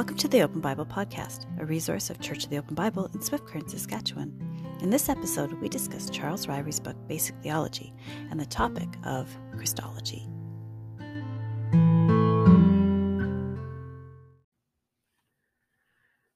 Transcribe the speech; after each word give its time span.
Welcome 0.00 0.16
to 0.16 0.28
the 0.28 0.40
Open 0.40 0.60
Bible 0.60 0.86
Podcast, 0.86 1.44
a 1.60 1.66
resource 1.66 2.08
of 2.08 2.18
Church 2.20 2.44
of 2.44 2.48
the 2.48 2.56
Open 2.56 2.74
Bible 2.74 3.10
in 3.12 3.20
Swift 3.20 3.44
Current, 3.44 3.70
Saskatchewan. 3.70 4.32
In 4.80 4.88
this 4.88 5.10
episode, 5.10 5.52
we 5.60 5.68
discuss 5.68 6.08
Charles 6.08 6.48
Ryrie's 6.48 6.80
book, 6.80 6.96
Basic 7.06 7.34
Theology, 7.42 7.92
and 8.30 8.40
the 8.40 8.46
topic 8.46 8.88
of 9.04 9.28
Christology. 9.58 10.26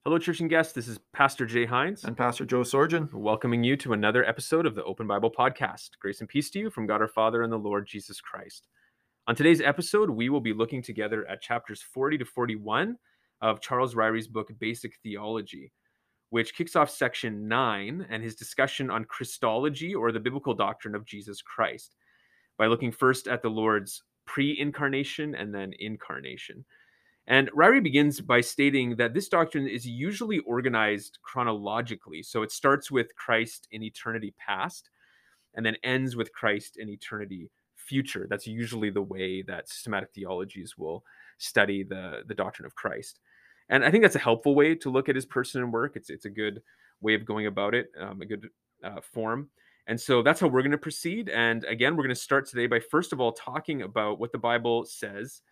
Hello, 0.05 0.19
church 0.19 0.41
and 0.41 0.51
guests. 0.51 0.75
This 0.75 0.87
is 0.87 1.01
Pastor 1.15 1.47
Jay 1.47 1.65
Hines 1.65 2.05
and 2.05 2.19
Pastor 2.19 2.45
Joe 2.45 2.65
Sorgen, 2.65 3.11
welcoming 3.15 3.65
you 3.65 3.79
to 3.79 3.95
another 3.95 4.27
episode 4.27 4.67
of 4.67 4.75
the 4.75 4.85
Open 4.85 5.07
Bible 5.07 5.31
Podcast. 5.31 5.89
Grace 6.03 6.21
and 6.21 6.29
peace 6.29 6.51
to 6.51 6.59
you 6.59 6.69
from 6.69 6.87
God 6.87 7.01
our 7.01 7.09
Father 7.09 7.43
and 7.43 7.51
the 7.51 7.57
Lord 7.57 7.87
Jesus 7.87 8.21
Christ. 8.21 8.69
On 9.27 9.35
today's 9.35 9.63
episode, 9.63 10.11
we 10.11 10.29
will 10.29 10.43
be 10.43 10.53
looking 10.53 10.83
together 10.83 11.27
at 11.27 11.41
chapters 11.41 11.81
40 11.81 12.19
to 12.19 12.25
41 12.27 12.99
of 13.41 13.61
Charles 13.61 13.95
Ryrie's 13.95 14.29
book, 14.29 14.51
Basic 14.59 14.95
Theology, 15.03 15.73
which 16.31 16.55
kicks 16.55 16.77
off 16.77 16.91
section 16.91 17.47
9 17.49 18.07
and 18.11 18.23
his 18.23 18.35
discussion 18.35 18.91
on 18.91 19.05
Christology 19.05 19.95
or 19.95 20.13
the 20.13 20.21
biblical 20.21 20.55
doctrine 20.55 20.95
of 20.95 21.05
Jesus 21.05 21.43
Christ 21.43 21.97
by 22.59 22.67
looking 22.67 22.93
first 22.93 23.29
at 23.29 23.43
the 23.43 23.51
Lord's 23.51 24.03
pre 24.27 24.59
incarnation 24.59 25.35
and 25.35 25.55
then 25.55 25.73
incarnation. 25.79 26.65
And 27.27 27.51
Ryrie 27.53 27.83
begins 27.83 28.21
by 28.21 28.41
stating 28.41 28.97
that 28.97 29.15
this 29.15 29.29
doctrine 29.29 29.67
is 29.67 29.87
usually 29.87 30.41
organized 30.41 31.19
chronologically. 31.23 32.23
So 32.23 32.43
it 32.43 32.53
starts 32.53 32.91
with 32.91 33.15
Christ 33.17 33.67
in 33.71 33.83
eternity 33.83 34.35
past 34.39 34.91
and 35.55 35.65
then 35.65 35.77
ends 35.83 36.17
with 36.17 36.33
Christ 36.33 36.77
in 36.77 36.89
eternity 36.89 37.51
future. 37.77 38.27
That's 38.29 38.47
usually 38.47 38.91
the 38.91 39.03
way 39.03 39.43
that 39.43 39.69
systematic 39.69 40.11
theologies 40.13 40.77
will 40.77 41.05
study 41.39 41.83
the, 41.83 42.23
the 42.27 42.35
doctrine 42.35 42.67
of 42.67 42.75
Christ. 42.75 43.21
And 43.69 43.85
I 43.85 43.91
think 43.91 44.03
that's 44.03 44.17
a 44.17 44.21
helpful 44.21 44.55
way 44.55 44.75
to 44.77 44.91
look 44.91 45.09
at 45.09 45.15
his 45.15 45.27
person 45.27 45.63
and 45.63 45.73
work. 45.73 45.97
It's, 45.97 46.11
it's 46.11 46.27
a 46.27 46.31
good 46.31 46.63
way 47.01 47.15
of 47.15 47.25
going 47.25 47.47
about 47.47 47.75
it, 47.75 47.87
um, 47.99 48.21
a 48.21 48.27
good 48.27 48.49
uh, 48.83 49.01
form. 49.01 49.49
And 49.87 50.01
so 50.01 50.23
that's 50.23 50.41
how 50.41 50.49
we're 50.49 50.63
going 50.63 50.73
to 50.73 50.79
proceed. 50.79 51.29
And 51.29 51.65
again, 51.65 51.97
we're 51.97 52.05
going 52.05 52.15
to 52.15 52.21
start 52.21 52.49
today 52.49 52.67
by 52.67 52.81
first 52.81 53.13
of 53.13 53.21
all 53.21 53.33
talking 53.33 53.83
about 53.83 54.19
what 54.19 54.33
the 54.33 54.39
Bible 54.39 54.85
says 54.85 55.43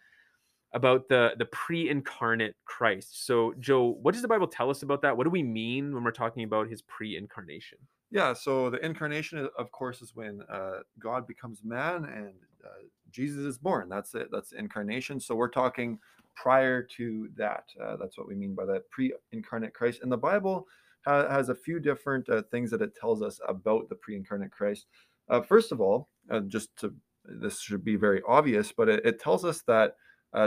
about 0.75 1.07
the 1.09 1.33
the 1.37 1.45
pre-incarnate 1.47 2.57
Christ. 2.65 3.27
So, 3.27 3.55
Joe, 3.61 3.99
what 4.01 4.13
does 4.13 4.23
the 4.23 4.29
Bible 4.29 4.47
tell 4.47 4.71
us 4.71 4.83
about 4.83 5.03
that? 5.03 5.15
What 5.15 5.25
do 5.25 5.31
we 5.31 5.43
mean 5.43 5.95
when 5.95 6.03
we're 6.03 6.13
talking 6.13 6.45
about 6.45 6.69
his 6.69 6.81
pre-incarnation? 6.83 7.79
Yeah, 8.11 8.33
so 8.33 8.71
the 8.71 8.85
incarnation, 8.85 9.49
of 9.59 9.71
course, 9.71 10.03
is 10.03 10.15
when 10.15 10.43
uh, 10.51 10.81
God 10.99 11.27
becomes 11.27 11.63
man 11.65 12.05
and 12.05 12.33
uh, 12.65 12.85
Jesus 13.13 13.45
is 13.45 13.59
born. 13.59 13.89
That's 13.89 14.15
it. 14.15 14.29
That's 14.33 14.53
incarnation. 14.53 15.21
So 15.21 15.35
we're 15.35 15.49
talking 15.49 15.99
prior 16.35 16.83
to 16.97 17.29
that. 17.37 17.65
Uh, 17.83 17.97
that's 17.97 18.17
what 18.19 18.27
we 18.27 18.35
mean 18.35 18.55
by 18.55 18.65
that 18.67 18.89
pre-incarnate 18.91 19.75
Christ. 19.75 20.01
And 20.03 20.11
the 20.11 20.17
Bible 20.17 20.67
ha- 21.05 21.29
has 21.29 21.49
a 21.51 21.55
few 21.55 21.79
different 21.79 22.29
uh, 22.29 22.43
things 22.51 22.71
that 22.71 22.83
it 22.83 22.97
tells 22.97 23.23
us 23.23 23.39
about 23.47 23.89
the 23.89 23.97
pre-incarnate 23.97 24.51
Christ. 24.51 24.87
Uh, 25.29 25.41
first 25.41 25.73
of 25.73 25.81
all, 25.81 26.09
uh, 26.31 26.41
just 26.41 26.77
to 26.79 26.95
this 27.25 27.61
should 27.61 27.85
be 27.85 27.97
very 27.97 28.21
obvious, 28.27 28.73
but 28.73 28.89
it, 28.89 29.05
it 29.05 29.21
tells 29.21 29.45
us 29.45 29.63
that 29.63 29.95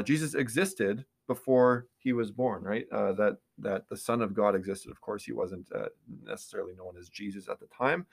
Jesus 0.03 0.33
existed 0.33 1.05
before 1.27 1.87
he 1.97 2.13
was 2.13 2.31
born, 2.31 2.63
right? 2.63 2.85
Uh, 2.91 3.13
that 3.13 3.37
that 3.57 3.87
the 3.89 3.97
Son 3.97 4.21
of 4.21 4.33
God 4.33 4.55
existed. 4.55 4.91
Of 4.91 5.01
course, 5.01 5.23
he 5.23 5.31
wasn't 5.31 5.67
uh, 5.73 5.85
necessarily 6.23 6.73
known 6.75 6.95
as 6.99 7.09
Jesus 7.09 7.47
at 7.47 7.59
the 7.59 7.67
time, 7.67 8.05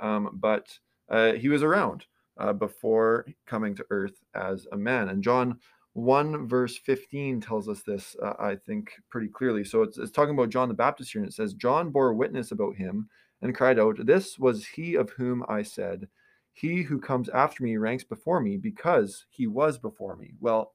um, 0.00 0.30
but 0.34 0.78
uh, 1.08 1.32
he 1.32 1.48
was 1.48 1.62
around 1.62 2.06
uh, 2.38 2.52
before 2.52 3.26
coming 3.46 3.74
to 3.76 3.86
earth 3.90 4.20
as 4.34 4.66
a 4.72 4.76
man. 4.76 5.08
And 5.08 5.22
John 5.22 5.58
1 5.94 6.48
verse 6.48 6.76
15 6.76 7.40
tells 7.40 7.68
us 7.68 7.82
this, 7.82 8.16
uh, 8.22 8.34
I 8.38 8.56
think, 8.56 8.92
pretty 9.10 9.28
clearly. 9.28 9.64
So 9.64 9.82
it's, 9.82 9.98
it's 9.98 10.10
talking 10.10 10.34
about 10.34 10.50
John 10.50 10.68
the 10.68 10.74
Baptist 10.74 11.12
here, 11.12 11.22
and 11.22 11.30
it 11.30 11.34
says, 11.34 11.54
John 11.54 11.90
bore 11.90 12.12
witness 12.12 12.50
about 12.50 12.76
him 12.76 13.08
and 13.42 13.54
cried 13.54 13.78
out, 13.78 14.04
This 14.04 14.38
was 14.38 14.66
he 14.66 14.96
of 14.96 15.10
whom 15.10 15.44
I 15.48 15.62
said, 15.62 16.08
He 16.52 16.82
who 16.82 16.98
comes 16.98 17.28
after 17.28 17.62
me 17.62 17.76
ranks 17.76 18.04
before 18.04 18.40
me 18.40 18.56
because 18.56 19.26
he 19.30 19.46
was 19.46 19.78
before 19.78 20.16
me. 20.16 20.32
Well, 20.40 20.72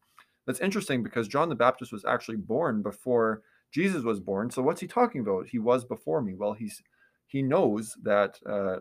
that's 0.48 0.62
interesting 0.62 1.04
because 1.04 1.28
John 1.28 1.50
the 1.50 1.56
Baptist 1.56 1.92
was 1.92 2.06
actually 2.06 2.38
born 2.38 2.82
before 2.82 3.42
Jesus 3.72 4.04
was 4.04 4.20
born. 4.20 4.50
So 4.50 4.62
what's 4.62 4.82
he 4.82 4.88
talking 4.88 5.22
about? 5.22 5.48
He 5.48 5.60
was 5.60 5.86
before 5.86 6.22
me. 6.22 6.34
Well, 6.34 6.54
he's 6.54 6.82
he 7.28 7.44
knows 7.44 7.96
that 8.02 8.40
uh, 8.46 8.78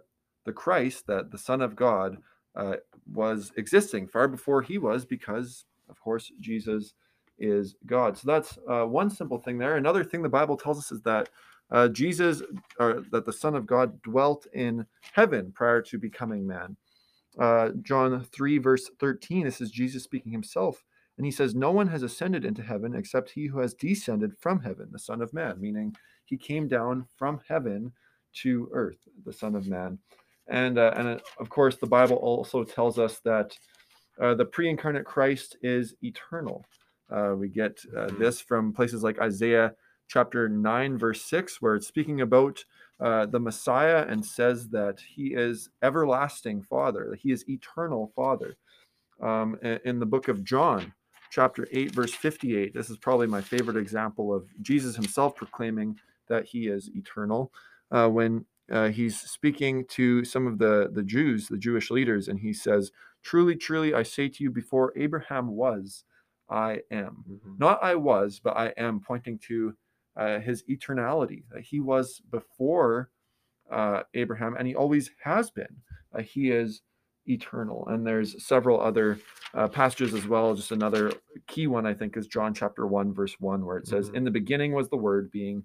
the 0.46 0.52
Christ, 0.52 1.06
that 1.08 1.30
the 1.30 1.36
Son 1.36 1.60
of 1.60 1.76
God, 1.76 2.16
uh, 2.58 2.76
was 3.10 3.52
existing 3.56 4.08
far 4.08 4.28
before 4.28 4.60
he 4.60 4.76
was, 4.76 5.06
because 5.06 5.64
of 5.88 5.98
course 6.00 6.30
Jesus 6.40 6.92
is 7.38 7.76
God. 7.86 8.18
So 8.18 8.26
that's 8.26 8.58
uh, 8.68 8.84
one 8.84 9.08
simple 9.08 9.38
thing 9.38 9.58
there. 9.58 9.76
Another 9.76 10.04
thing 10.04 10.22
the 10.22 10.28
Bible 10.28 10.56
tells 10.56 10.78
us 10.78 10.92
is 10.92 11.00
that 11.02 11.30
uh, 11.70 11.88
Jesus, 11.88 12.42
or 12.78 13.04
that 13.12 13.24
the 13.24 13.32
Son 13.32 13.54
of 13.54 13.66
God, 13.66 14.00
dwelt 14.02 14.46
in 14.52 14.86
heaven 15.12 15.52
prior 15.54 15.82
to 15.82 15.98
becoming 15.98 16.46
man. 16.46 16.76
Uh, 17.38 17.70
John 17.82 18.24
3, 18.24 18.58
verse 18.58 18.90
13, 18.98 19.44
this 19.44 19.60
is 19.60 19.70
Jesus 19.70 20.02
speaking 20.02 20.32
himself. 20.32 20.82
And 21.16 21.24
he 21.24 21.30
says, 21.30 21.54
No 21.54 21.70
one 21.70 21.88
has 21.88 22.02
ascended 22.02 22.44
into 22.44 22.62
heaven 22.62 22.94
except 22.94 23.30
he 23.30 23.46
who 23.46 23.60
has 23.60 23.74
descended 23.74 24.36
from 24.38 24.60
heaven, 24.60 24.88
the 24.90 24.98
Son 24.98 25.20
of 25.20 25.32
Man, 25.34 25.60
meaning 25.60 25.94
he 26.24 26.36
came 26.36 26.68
down 26.68 27.06
from 27.16 27.40
heaven 27.46 27.92
to 28.34 28.68
earth, 28.72 29.08
the 29.24 29.32
Son 29.32 29.54
of 29.54 29.66
Man. 29.66 29.98
And, 30.48 30.78
uh, 30.78 30.92
and 30.96 31.08
uh, 31.08 31.18
of 31.38 31.48
course, 31.48 31.76
the 31.76 31.86
Bible 31.86 32.16
also 32.16 32.64
tells 32.64 32.98
us 32.98 33.20
that 33.24 33.56
uh, 34.20 34.34
the 34.34 34.44
pre 34.44 34.68
incarnate 34.68 35.04
Christ 35.04 35.56
is 35.62 35.94
eternal. 36.02 36.64
Uh, 37.10 37.34
we 37.36 37.48
get 37.48 37.78
uh, 37.96 38.06
mm-hmm. 38.06 38.22
this 38.22 38.40
from 38.40 38.72
places 38.72 39.02
like 39.02 39.20
Isaiah 39.20 39.72
chapter 40.08 40.48
9, 40.48 40.98
verse 40.98 41.22
6, 41.22 41.60
where 41.60 41.74
it's 41.74 41.86
speaking 41.86 42.22
about 42.22 42.64
uh, 43.00 43.26
the 43.26 43.38
Messiah 43.38 44.06
and 44.08 44.24
says 44.24 44.68
that 44.70 44.98
he 45.00 45.34
is 45.34 45.68
everlasting 45.82 46.62
Father, 46.62 47.08
that 47.10 47.20
he 47.20 47.30
is 47.30 47.48
eternal 47.48 48.12
Father. 48.16 48.56
Um, 49.20 49.58
in 49.84 49.98
the 49.98 50.06
book 50.06 50.28
of 50.28 50.44
John, 50.44 50.92
chapter 51.30 51.66
8, 51.72 51.92
verse 51.92 52.14
58. 52.14 52.74
This 52.74 52.90
is 52.90 52.96
probably 52.96 53.26
my 53.26 53.40
favorite 53.40 53.76
example 53.76 54.34
of 54.34 54.46
Jesus 54.62 54.94
himself 54.94 55.36
proclaiming 55.36 55.98
that 56.28 56.44
he 56.44 56.68
is 56.68 56.90
eternal. 56.94 57.52
Uh, 57.90 58.08
when 58.08 58.44
uh, 58.70 58.88
he's 58.88 59.18
speaking 59.18 59.84
to 59.90 60.24
some 60.24 60.46
of 60.46 60.58
the, 60.58 60.90
the 60.92 61.02
Jews, 61.02 61.48
the 61.48 61.58
Jewish 61.58 61.90
leaders, 61.90 62.28
and 62.28 62.38
he 62.38 62.52
says, 62.52 62.90
Truly, 63.22 63.56
truly, 63.56 63.94
I 63.94 64.02
say 64.02 64.28
to 64.28 64.44
you, 64.44 64.50
before 64.50 64.92
Abraham 64.96 65.48
was, 65.48 66.04
I 66.48 66.80
am. 66.90 67.24
Mm-hmm. 67.30 67.54
Not 67.58 67.82
I 67.82 67.94
was, 67.94 68.40
but 68.42 68.56
I 68.56 68.68
am, 68.76 69.00
pointing 69.00 69.38
to 69.48 69.74
uh, 70.16 70.38
his 70.38 70.62
eternality. 70.64 71.42
That 71.50 71.62
he 71.62 71.80
was 71.80 72.22
before 72.30 73.10
uh, 73.70 74.02
Abraham, 74.14 74.56
and 74.58 74.66
he 74.66 74.74
always 74.74 75.10
has 75.22 75.50
been. 75.50 75.76
Uh, 76.14 76.22
he 76.22 76.50
is 76.50 76.82
eternal. 77.28 77.86
And 77.88 78.06
there's 78.06 78.44
several 78.46 78.80
other 78.80 79.18
uh, 79.54 79.68
passages 79.68 80.14
as 80.14 80.26
well. 80.26 80.54
Just 80.54 80.72
another 80.72 81.12
key 81.46 81.66
one, 81.66 81.86
I 81.86 81.94
think, 81.94 82.16
is 82.16 82.26
John 82.26 82.54
chapter 82.54 82.86
1, 82.86 83.14
verse 83.14 83.36
1, 83.38 83.64
where 83.64 83.76
it 83.76 83.86
says, 83.86 84.06
mm-hmm. 84.06 84.16
In 84.16 84.24
the 84.24 84.30
beginning 84.30 84.72
was 84.72 84.88
the 84.88 84.96
Word, 84.96 85.30
being 85.30 85.64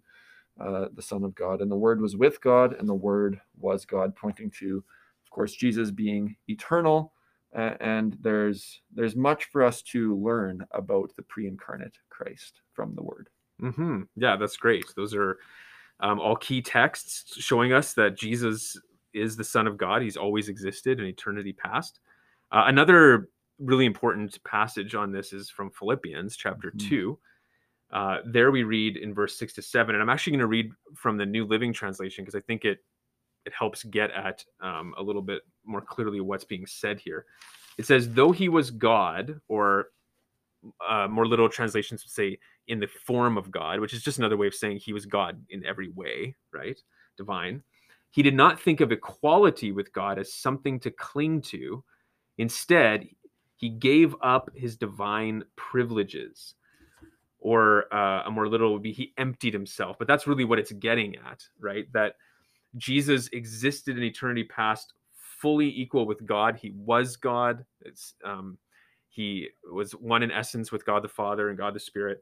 uh, 0.59 0.85
the 0.93 1.01
Son 1.01 1.23
of 1.23 1.35
God, 1.35 1.61
and 1.61 1.71
the 1.71 1.75
Word 1.75 2.01
was 2.01 2.15
with 2.15 2.41
God, 2.41 2.75
and 2.77 2.87
the 2.87 2.93
Word 2.93 3.39
was 3.57 3.85
God, 3.85 4.15
pointing 4.15 4.51
to, 4.59 4.83
of 5.23 5.29
course, 5.31 5.53
Jesus 5.53 5.91
being 5.91 6.35
eternal. 6.47 7.13
Uh, 7.55 7.75
and 7.81 8.17
there's 8.21 8.81
there's 8.93 9.15
much 9.15 9.45
for 9.45 9.63
us 9.63 9.81
to 9.83 10.17
learn 10.17 10.65
about 10.71 11.11
the 11.15 11.21
pre-incarnate 11.23 11.97
Christ 12.09 12.61
from 12.73 12.95
the 12.95 13.03
Word. 13.03 13.29
Mm-hmm. 13.61 14.01
Yeah, 14.15 14.35
that's 14.37 14.57
great. 14.57 14.85
Those 14.95 15.13
are 15.13 15.37
um, 15.99 16.19
all 16.19 16.35
key 16.35 16.61
texts 16.61 17.35
showing 17.39 17.73
us 17.73 17.93
that 17.93 18.17
Jesus 18.17 18.79
is 19.13 19.35
the 19.35 19.43
Son 19.43 19.67
of 19.67 19.77
God. 19.77 20.01
He's 20.01 20.17
always 20.17 20.49
existed 20.49 20.99
in 20.99 21.05
eternity 21.05 21.53
past. 21.53 21.99
Uh, 22.51 22.63
another 22.67 23.29
really 23.59 23.85
important 23.85 24.43
passage 24.43 24.95
on 24.95 25.11
this 25.11 25.33
is 25.33 25.49
from 25.49 25.69
Philippians 25.71 26.35
chapter 26.35 26.69
mm-hmm. 26.69 26.89
2. 26.89 27.19
Uh, 27.93 28.17
there 28.25 28.51
we 28.51 28.63
read 28.63 28.97
in 28.97 29.13
verse 29.13 29.37
6 29.37 29.53
to 29.53 29.61
7. 29.61 29.93
And 29.93 30.01
I'm 30.01 30.09
actually 30.09 30.31
going 30.31 30.39
to 30.39 30.47
read 30.47 30.71
from 30.95 31.15
the 31.15 31.25
New 31.25 31.45
Living 31.45 31.71
Translation 31.71 32.23
because 32.23 32.35
I 32.35 32.41
think 32.41 32.65
it 32.65 32.79
it 33.45 33.53
helps 33.53 33.83
get 33.83 34.09
at 34.11 34.43
um, 34.61 34.95
a 34.97 35.03
little 35.03 35.21
bit 35.21 35.41
more 35.65 35.81
clearly 35.81 36.21
what's 36.21 36.45
being 36.45 36.65
said 36.65 36.99
here. 36.99 37.25
It 37.77 37.85
says, 37.85 38.13
though 38.13 38.31
he 38.31 38.47
was 38.47 38.71
God, 38.71 39.39
or 39.49 39.87
uh, 40.87 41.07
more 41.09 41.27
literal 41.27 41.49
translations 41.49 42.03
would 42.03 42.11
say 42.11 42.39
in 42.67 42.79
the 42.79 42.87
form 42.87 43.37
of 43.37 43.51
God, 43.51 43.79
which 43.79 43.93
is 43.93 44.01
just 44.01 44.17
another 44.17 44.37
way 44.37 44.47
of 44.47 44.55
saying 44.55 44.77
he 44.77 44.93
was 44.93 45.05
God 45.05 45.43
in 45.49 45.65
every 45.65 45.89
way, 45.89 46.35
right? 46.53 46.79
Divine. 47.17 47.61
He 48.11 48.23
did 48.23 48.35
not 48.35 48.61
think 48.61 48.79
of 48.79 48.91
equality 48.91 49.71
with 49.71 49.91
God 49.91 50.19
as 50.19 50.33
something 50.33 50.79
to 50.81 50.91
cling 50.91 51.41
to. 51.41 51.83
Instead, 52.37 53.07
he 53.57 53.69
gave 53.69 54.15
up 54.21 54.49
his 54.55 54.77
divine 54.77 55.43
privileges. 55.55 56.55
Or 57.43 57.93
uh, 57.93 58.23
a 58.25 58.31
more 58.31 58.47
literal 58.49 58.73
would 58.73 58.83
be 58.83 58.93
he 58.93 59.13
emptied 59.19 59.53
himself. 59.53 59.97
But 59.99 60.07
that's 60.07 60.27
really 60.27 60.45
what 60.45 60.59
it's 60.59 60.73
getting 60.73 61.17
at, 61.17 61.43
right? 61.59 61.85
That 61.93 62.15
Jesus 62.77 63.29
existed 63.33 63.97
in 63.97 64.03
eternity 64.03 64.45
past 64.45 64.93
fully 65.13 65.69
equal 65.69 66.07
with 66.07 66.25
God. 66.25 66.57
He 66.57 66.71
was 66.75 67.17
God. 67.17 67.65
Um, 68.25 68.57
he 69.09 69.49
was 69.71 69.93
one 69.93 70.23
in 70.23 70.31
essence 70.31 70.71
with 70.71 70.85
God 70.85 71.03
the 71.03 71.09
Father 71.09 71.49
and 71.49 71.57
God 71.57 71.75
the 71.75 71.81
Spirit. 71.81 72.21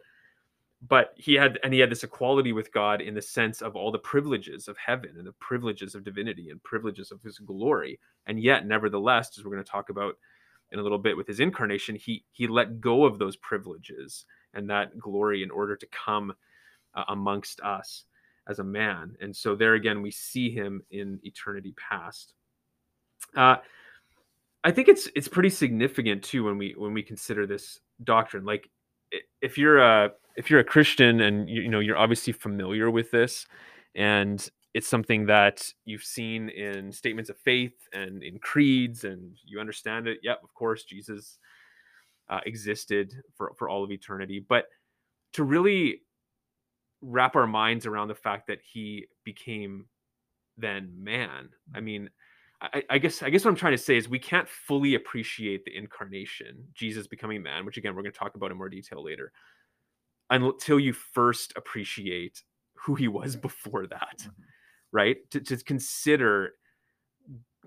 but 0.88 1.14
he 1.18 1.34
had 1.36 1.60
and 1.64 1.74
he 1.74 1.80
had 1.80 1.92
this 1.92 2.04
equality 2.04 2.54
with 2.54 2.72
god 2.74 3.02
in 3.02 3.14
the 3.14 3.22
sense 3.22 3.62
of 3.62 3.76
all 3.76 3.92
the 3.92 4.00
privileges 4.00 4.68
of 4.68 4.78
heaven 4.78 5.12
and 5.18 5.28
the 5.28 5.34
privileges 5.34 5.96
of 5.96 6.04
divinity 6.04 6.50
and 6.50 6.64
privileges 6.64 7.12
of 7.12 7.22
his 7.22 7.40
glory 7.40 8.00
and 8.28 8.42
yet 8.42 8.66
nevertheless 8.66 9.38
as 9.38 9.46
we're 9.46 9.52
going 9.52 9.64
to 9.64 9.72
talk 9.72 9.90
about 9.90 10.16
in 10.72 10.80
a 10.80 10.84
little 10.84 10.98
bit 10.98 11.18
with 11.18 11.28
his 11.28 11.40
incarnation 11.40 11.96
he 11.96 12.24
he 12.32 12.48
let 12.48 12.82
go 12.82 13.06
of 13.06 13.20
those 13.20 13.36
privileges 13.38 14.26
and 14.54 14.70
that 14.70 14.98
glory 14.98 15.44
in 15.44 15.52
order 15.52 15.76
to 15.76 15.88
come 15.88 16.34
uh, 16.96 17.04
amongst 17.10 17.62
us 17.62 18.06
as 18.48 18.60
a 18.60 18.64
man 18.64 19.16
and 19.22 19.36
so 19.36 19.56
there 19.56 19.76
again 19.76 20.02
we 20.02 20.12
see 20.12 20.50
him 20.50 20.82
in 20.92 21.20
eternity 21.24 21.74
past 21.78 22.34
uh, 23.38 23.58
i 24.64 24.72
think 24.72 24.88
it's 24.88 25.08
it's 25.16 25.28
pretty 25.28 25.50
significant 25.50 26.24
too 26.24 26.44
when 26.44 26.58
we 26.58 26.74
when 26.78 26.94
we 26.94 27.04
consider 27.04 27.46
this 27.46 27.80
doctrine 28.04 28.44
like 28.44 28.70
if 29.42 29.58
you're 29.58 29.80
a 29.80 30.12
if 30.36 30.50
you're 30.50 30.60
a 30.60 30.66
Christian 30.66 31.22
and 31.22 31.50
you, 31.50 31.64
you 31.64 31.70
know 31.70 31.80
you're 31.80 31.98
obviously 31.98 32.34
familiar 32.34 32.90
with 32.90 33.12
this, 33.12 33.46
and 33.96 34.48
it's 34.74 34.88
something 34.88 35.26
that 35.26 35.74
you've 35.86 36.04
seen 36.04 36.50
in 36.50 36.92
statements 36.92 37.30
of 37.30 37.38
faith 37.38 37.76
and 37.94 38.24
in 38.24 38.40
creeds, 38.40 39.04
and 39.04 39.36
you 39.46 39.60
understand 39.60 40.08
it. 40.08 40.20
Yep, 40.24 40.42
of 40.44 40.54
course, 40.54 40.84
Jesus 40.84 41.40
uh, 42.32 42.40
existed 42.46 43.14
for 43.36 43.54
for 43.58 43.70
all 43.70 43.84
of 43.84 43.92
eternity. 43.92 44.44
But 44.48 44.66
to 45.34 45.44
really 45.44 46.02
wrap 47.02 47.36
our 47.36 47.48
minds 47.48 47.86
around 47.86 48.08
the 48.08 48.16
fact 48.16 48.48
that 48.48 48.60
he 48.62 49.08
became 49.24 49.86
then 50.58 50.92
man, 50.98 51.50
I 51.76 51.82
mean, 51.82 52.10
I, 52.62 52.84
I, 52.90 52.98
guess 53.00 53.24
I 53.24 53.30
guess 53.30 53.44
what 53.44 53.52
I'm 53.52 53.58
trying 53.58 53.74
to 53.74 53.78
say 53.78 53.98
is 53.98 54.08
we 54.08 54.20
can't 54.20 54.48
fully 54.48 54.96
appreciate 54.96 55.66
the 55.66 55.76
incarnation, 55.76 56.68
Jesus 56.74 57.08
becoming 57.08 57.42
man, 57.42 57.66
which 57.66 57.78
again 57.78 57.96
we're 57.96 58.04
going 58.04 58.14
to 58.14 58.20
talk 58.20 58.36
about 58.36 58.52
in 58.52 58.58
more 58.58 58.70
detail 58.70 59.04
later, 59.04 59.32
until 60.30 60.80
you 60.80 60.94
first 60.94 61.54
appreciate 61.56 62.44
who 62.76 62.96
he 62.96 63.08
was 63.08 63.36
before 63.48 63.88
that, 63.88 64.18
mm-hmm. 64.20 64.42
right? 64.92 65.18
To, 65.32 65.40
to 65.42 65.58
consider 65.58 66.54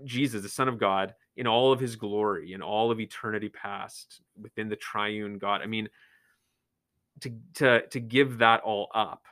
Jesus, 0.05 0.43
the 0.43 0.49
Son 0.49 0.69
of 0.69 0.79
God, 0.79 1.15
in 1.37 1.47
all 1.47 1.73
of 1.73 1.81
his 1.81 1.97
glory, 1.97 2.53
in 2.53 2.63
all 2.63 2.91
of 2.91 3.01
eternity 3.01 3.49
past, 3.49 4.21
within 4.41 4.69
the 4.69 4.77
triune 4.77 5.39
God. 5.39 5.63
I 5.63 5.67
mean, 5.67 5.89
to 7.21 7.33
to 7.55 7.87
to 7.89 8.01
give 8.01 8.39
that 8.39 8.61
all 8.63 8.89
up 8.95 9.23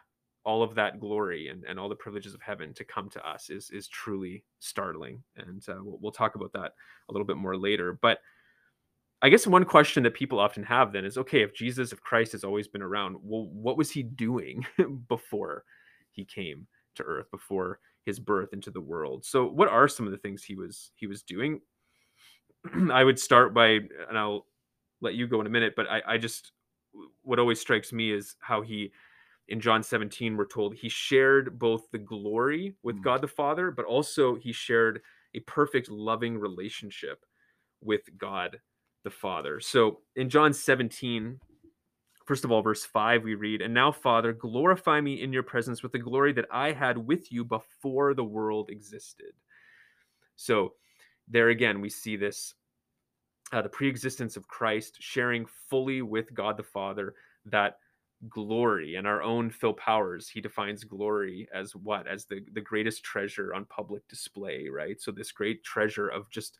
all 0.45 0.65
of 0.65 0.75
that 0.75 0.99
glory 0.99 1.49
and, 1.49 1.63
and 1.65 1.79
all 1.79 1.89
the 1.89 1.95
privileges 1.95 2.35
of 2.35 2.43
heaven 2.43 2.75
to 2.75 2.85
come 2.85 3.09
to 3.11 3.29
us 3.29 3.51
is 3.51 3.71
is 3.71 3.89
truly 3.89 4.45
startling. 4.59 5.23
And 5.37 5.63
uh, 5.69 5.77
we'll, 5.81 5.99
we'll 6.01 6.13
talk 6.13 6.35
about 6.35 6.53
that 6.53 6.73
a 7.09 7.13
little 7.13 7.27
bit 7.27 7.37
more 7.37 7.57
later. 7.57 7.99
But 8.01 8.19
i 9.25 9.29
guess 9.29 9.47
one 9.47 9.65
question 9.65 10.03
that 10.03 10.15
people 10.15 10.41
often 10.41 10.65
have 10.65 10.93
then 10.93 11.05
is 11.05 11.17
okay 11.17 11.43
if 11.43 11.55
jesus 11.55 11.93
if 11.93 12.01
christ 12.01 12.33
has 12.33 12.43
always 12.43 12.67
been 12.67 12.83
around 12.83 13.15
well 13.23 13.47
what 13.53 13.77
was 13.77 13.89
he 13.89 14.03
doing 14.03 14.67
before 15.09 15.63
he 16.11 16.25
came 16.25 16.67
to 16.97 17.05
earth 17.05 17.31
before 17.31 17.79
his 18.05 18.19
birth 18.19 18.53
into 18.53 18.71
the 18.71 18.81
world? 18.81 19.25
So 19.25 19.47
what 19.47 19.69
are 19.69 19.89
some 19.89 20.07
of 20.07 20.13
the 20.13 20.19
things 20.19 20.43
he 20.43 20.55
was 20.55 20.91
he 20.97 21.07
was 21.07 21.23
doing 21.23 21.61
i 22.93 23.03
would 23.03 23.19
start 23.19 23.55
by 23.55 23.67
and 23.69 24.17
i'll 24.17 24.47
let 25.01 25.15
you 25.15 25.27
go 25.27 25.41
in 25.41 25.47
a 25.47 25.51
minute 25.51 25.75
but 25.77 25.87
i 25.89 26.03
i 26.07 26.19
just 26.19 26.53
what 27.23 27.39
always 27.39 27.61
strikes 27.61 27.93
me 27.93 28.13
is 28.13 28.37
how 28.41 28.61
he 28.61 28.93
in 29.49 29.61
John 29.61 29.83
17, 29.83 30.37
we're 30.37 30.47
told 30.47 30.75
he 30.75 30.89
shared 30.89 31.59
both 31.59 31.91
the 31.91 31.99
glory 31.99 32.75
with 32.83 32.97
mm. 32.97 33.03
God 33.03 33.21
the 33.21 33.29
Father, 33.29 33.71
but 33.71 33.85
also 33.85 34.37
he 34.37 34.53
shared 34.53 35.03
a 35.35 35.41
perfect 35.41 35.91
loving 35.91 36.39
relationship 36.39 37.25
with 37.83 38.03
God 38.17 38.61
the 39.05 39.11
Father. 39.11 39.61
So 39.61 39.99
in 40.15 40.31
John 40.31 40.53
17, 40.53 41.41
first 42.25 42.45
of 42.45 42.53
all, 42.53 42.63
verse 42.63 42.85
5, 42.85 43.25
we 43.25 43.35
read, 43.35 43.61
And 43.61 43.75
now, 43.75 43.91
Father, 43.91 44.33
glorify 44.33 45.01
me 45.01 45.21
in 45.21 45.33
your 45.33 45.43
presence 45.43 45.83
with 45.83 45.93
the 45.93 45.99
glory 45.99 46.33
that 46.35 46.47
I 46.51 46.73
had 46.73 46.97
with 46.97 47.33
you 47.33 47.45
before 47.45 48.15
the 48.15 48.25
world 48.25 48.71
existed. 48.71 49.33
So 50.37 50.75
there 51.29 51.49
again, 51.49 51.81
we 51.81 51.89
see 51.89 52.17
this 52.17 52.55
uh, 53.53 53.63
the 53.63 53.69
pre-existence 53.69 54.37
of 54.37 54.49
Christ 54.49 54.97
sharing 55.01 55.47
fully 55.69 56.01
with 56.03 56.33
God 56.33 56.57
the 56.57 56.63
Father 56.63 57.15
that 57.47 57.79
glory 58.29 58.95
and 58.95 59.07
our 59.07 59.23
own 59.23 59.51
Phil 59.51 59.75
Powers, 59.75 60.29
he 60.29 60.41
defines 60.41 60.85
glory 60.85 61.49
as 61.53 61.75
what? 61.75 62.07
As 62.07 62.25
the, 62.25 62.45
the 62.53 62.61
greatest 62.61 63.03
treasure 63.03 63.53
on 63.55 63.65
public 63.67 64.07
display, 64.09 64.69
right? 64.69 65.01
So 65.01 65.11
this 65.11 65.33
great 65.33 65.63
treasure 65.65 66.09
of 66.09 66.31
just 66.31 66.59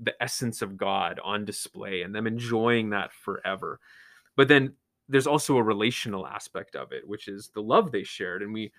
the 0.00 0.20
essence 0.22 0.60
of 0.60 0.76
God 0.76 1.20
on 1.24 1.44
display 1.44 2.02
and 2.02 2.14
them 2.14 2.26
enjoying 2.26 2.90
that 2.90 3.12
forever. 3.12 3.80
But 4.36 4.48
then 4.48 4.74
there's 5.08 5.26
also 5.26 5.56
a 5.56 5.62
relational 5.62 6.26
aspect 6.26 6.74
of 6.74 6.92
it, 6.92 7.06
which 7.06 7.28
is 7.28 7.50
the 7.54 7.62
love 7.62 7.92
they 7.92 8.02
shared. 8.02 8.42
And 8.42 8.52
we 8.52 8.72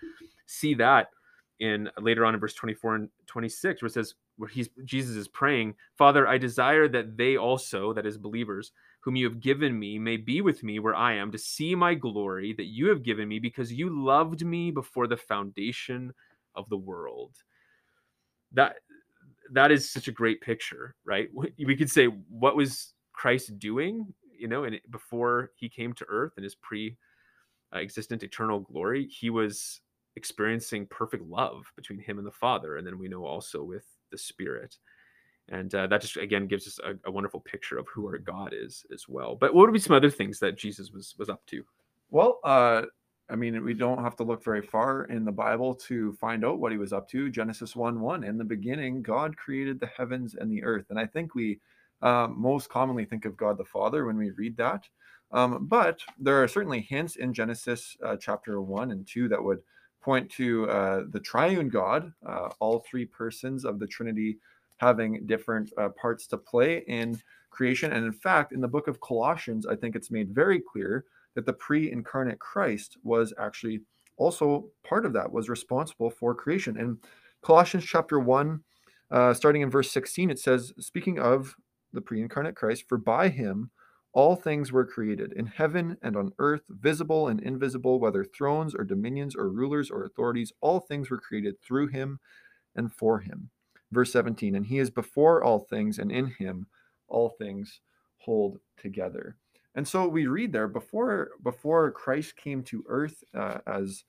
see 0.46 0.74
that 0.76 1.10
in 1.60 1.88
uh, 1.88 2.02
later 2.02 2.25
on 2.25 2.34
in 2.34 2.40
verse 2.40 2.54
24 2.54 2.96
and 2.96 3.10
26, 3.28 3.81
where 3.81 3.88
it 3.88 3.94
says, 3.94 4.16
where 4.38 4.50
he's 4.50 4.69
Jesus 4.84 5.16
is 5.16 5.28
praying, 5.28 5.75
Father, 5.98 6.28
I 6.28 6.38
desire 6.38 6.88
that 6.90 7.18
they 7.18 7.38
also, 7.38 7.94
that 7.94 8.06
is 8.06 8.18
believers, 8.18 8.72
whom 9.00 9.16
you 9.16 9.25
have 9.30 9.40
given 9.40 9.78
me 9.78 9.98
may 9.98 10.18
be 10.18 10.42
with 10.42 10.63
me 10.63 10.80
where 10.80 10.96
I 10.96 11.13
am 11.13 11.31
to 11.31 11.38
see 11.38 11.75
my 11.75 11.94
glory 11.94 12.54
that 12.54 12.66
you 12.66 12.90
have 12.90 13.04
given 13.04 13.28
me 13.28 13.40
because 13.40 13.72
you 13.72 13.90
loved 13.90 14.46
me 14.46 14.72
before 14.72 15.07
the 15.07 15.18
foundation 15.18 16.13
of 16.56 16.68
the 16.69 16.78
world. 16.78 17.36
That 18.51 18.78
that 19.51 19.72
is 19.72 19.90
such 19.90 20.08
a 20.08 20.12
great 20.12 20.42
picture, 20.42 20.96
right? 21.06 21.30
We 21.34 21.75
could 21.75 21.90
say 21.90 22.08
what 22.30 22.56
was 22.56 22.94
Christ 23.13 23.58
doing, 23.60 24.13
you 24.38 24.48
know, 24.48 24.63
and 24.63 24.80
before 24.90 25.51
he 25.56 25.69
came 25.69 25.94
to 25.94 26.06
earth 26.10 26.34
in 26.38 26.44
his 26.44 26.56
pre 26.56 26.98
uh, 27.74 27.80
existent 27.80 28.24
eternal 28.24 28.60
glory, 28.60 29.08
he 29.08 29.30
was 29.30 29.81
experiencing 30.15 30.85
perfect 30.88 31.23
love 31.23 31.71
between 31.75 32.00
him 32.00 32.17
and 32.17 32.27
the 32.27 32.31
Father 32.31 32.77
and 32.77 32.85
then 32.85 32.97
we 32.97 33.07
know 33.07 33.25
also 33.25 33.63
with 33.63 33.85
the 34.12 34.17
Spirit 34.17 34.77
and 35.50 35.73
uh, 35.75 35.88
that 35.88 36.01
just 36.01 36.17
again 36.17 36.47
gives 36.47 36.67
us 36.67 36.79
a, 36.83 36.95
a, 37.07 37.12
wonderful 37.12 37.39
picture 37.39 37.77
of 37.77 37.88
who 37.88 38.07
our 38.07 38.17
God 38.17 38.53
is 38.53 38.85
as 38.91 39.07
well. 39.07 39.35
But 39.35 39.53
what 39.53 39.67
would 39.67 39.73
be 39.73 39.79
some 39.79 39.95
other 39.95 40.09
things 40.09 40.39
that 40.39 40.57
Jesus 40.57 40.91
was 40.91 41.15
was 41.17 41.29
up 41.29 41.45
to? 41.47 41.63
Well, 42.09 42.39
uh, 42.44 42.83
I 43.29 43.35
mean, 43.35 43.63
we 43.63 43.73
don't 43.73 44.03
have 44.03 44.15
to 44.17 44.23
look 44.23 44.44
very 44.44 44.62
far 44.62 45.06
in 45.06 45.25
the 45.25 45.31
Bible 45.31 45.73
to 45.75 46.13
find 46.13 46.45
out 46.45 46.59
what 46.59 46.71
he 46.71 46.77
was 46.77 46.94
up 46.94 47.07
to. 47.09 47.29
Genesis 47.29 47.75
one 47.75 48.00
one. 48.01 48.23
In 48.23 48.38
the 48.38 48.44
beginning, 48.44 49.01
God 49.01 49.38
created 49.38 49.79
the 49.79 49.89
heavens 49.97 50.35
and 50.35 50.51
the 50.51 50.63
earth, 50.63 50.85
and 50.89 51.00
I 51.00 51.06
think 51.06 51.35
we 51.35 51.59
um, 52.01 52.39
most 52.39 52.69
commonly 52.69 53.05
think 53.05 53.25
of 53.25 53.38
God 53.38 53.57
the 53.57 53.65
Father 53.65 54.05
when 54.05 54.17
we 54.17 54.31
read 54.31 54.57
that. 54.57 54.88
Um, 55.31 55.65
but 55.67 56.00
there 56.19 56.41
are 56.41 56.48
certainly 56.48 56.81
hints 56.81 57.15
in 57.17 57.34
Genesis 57.34 57.98
uh, 58.03 58.15
chapter 58.15 58.62
one 58.62 58.91
and 58.91 59.07
two 59.07 59.27
that 59.29 59.43
would 59.43 59.60
point 60.05 60.29
to 60.29 60.69
uh, 60.69 61.03
the 61.09 61.19
triune 61.19 61.67
God, 61.67 62.13
uh, 62.25 62.50
all 62.59 62.85
three 62.88 63.05
persons 63.05 63.65
of 63.65 63.79
the 63.79 63.88
Trinity 63.88 64.38
having 64.77 65.25
different 65.25 65.74
uh, 65.79 65.89
parts 65.89 66.27
to 66.27 66.38
play 66.38 66.83
in 66.88 67.19
creation. 67.50 67.91
And 67.91 68.05
in 68.05 68.12
fact, 68.12 68.51
in 68.53 68.62
the 68.62 68.67
book 68.67 68.88
of 68.88 69.01
Colossians, 69.01 69.65
I 69.65 69.75
think 69.75 69.95
it's 69.95 70.12
made 70.12 70.29
very 70.29 70.62
clear 70.62 71.05
that 71.33 71.47
the 71.47 71.53
pre 71.53 71.91
incarnate 71.91 72.39
Christ 72.39 72.97
was 73.03 73.33
actually 73.39 73.81
also 74.17 74.69
part 74.88 75.07
of 75.07 75.13
that, 75.13 75.31
was 75.31 75.50
responsible 75.50 76.12
for 76.12 76.35
creation. 76.35 76.77
In 76.77 77.00
Colossians 77.41 77.83
chapter 77.83 78.19
1, 78.19 78.63
uh, 79.09 79.33
starting 79.33 79.63
in 79.63 79.71
verse 79.71 79.91
16, 79.91 80.29
it 80.29 80.39
says, 80.39 80.71
speaking 80.79 81.17
of 81.17 81.55
the 81.93 82.01
pre 82.01 82.21
incarnate 82.21 82.55
Christ, 82.55 82.85
for 82.88 82.97
by 83.00 83.29
him 83.29 83.71
all 84.15 84.38
things 84.38 84.72
were 84.72 84.86
created 84.86 85.34
in 85.34 85.45
heaven 85.45 85.98
and 86.01 86.15
on 86.15 86.31
earth, 86.39 86.62
visible 86.69 87.27
and 87.27 87.41
invisible, 87.41 88.00
whether 88.00 88.24
thrones 88.24 88.74
or 88.74 88.86
dominions 88.86 89.36
or 89.36 89.50
rulers 89.50 89.91
or 89.91 90.05
authorities, 90.05 90.53
all 90.62 90.79
things 90.79 91.10
were 91.10 91.19
created 91.19 91.62
through 91.62 91.88
him 91.88 92.17
and 92.77 92.93
for 92.93 93.19
him. 93.19 93.50
Verse 93.91 94.13
17, 94.13 94.55
and 94.55 94.65
he 94.65 94.79
is 94.79 94.89
before 94.89 95.43
all 95.43 95.60
things, 95.60 96.00
and 96.00 96.13
in 96.13 96.27
him 96.27 96.65
all 97.10 97.29
things 97.29 97.81
hold 98.17 98.57
together. 98.77 99.36
And 99.75 99.86
so 99.86 100.07
we 100.07 100.27
read 100.27 100.53
there 100.53 100.69
before 100.69 101.31
before 101.43 101.91
Christ 101.91 102.38
came 102.38 102.63
to 102.63 102.86
earth 102.88 103.22
uh, 103.38 103.57
as 103.67 104.05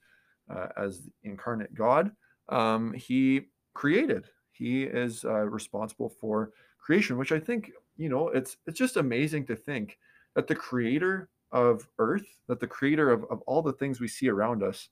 uh, 0.49 0.67
as 0.77 1.09
incarnate 1.23 1.75
God, 1.75 2.11
um, 2.47 2.93
he 2.93 3.41
created. 3.73 4.27
He 4.53 4.83
is 4.83 5.25
uh, 5.25 5.45
responsible 5.49 6.09
for 6.09 6.51
creation, 6.79 7.17
which 7.17 7.33
I 7.33 7.39
think 7.39 7.71
you 7.97 8.09
know 8.09 8.29
it's 8.29 8.57
it's 8.65 8.79
just 8.79 8.97
amazing 8.97 9.45
to 9.47 9.55
think 9.55 9.97
that 10.35 10.47
the 10.47 10.55
creator 10.55 11.29
of 11.51 11.87
earth, 11.99 12.25
that 12.47 12.59
the 12.59 12.67
creator 12.67 13.11
of, 13.11 13.23
of 13.29 13.41
all 13.41 13.61
the 13.61 13.73
things 13.73 13.99
we 13.99 14.07
see 14.07 14.29
around 14.29 14.63
us, 14.63 14.89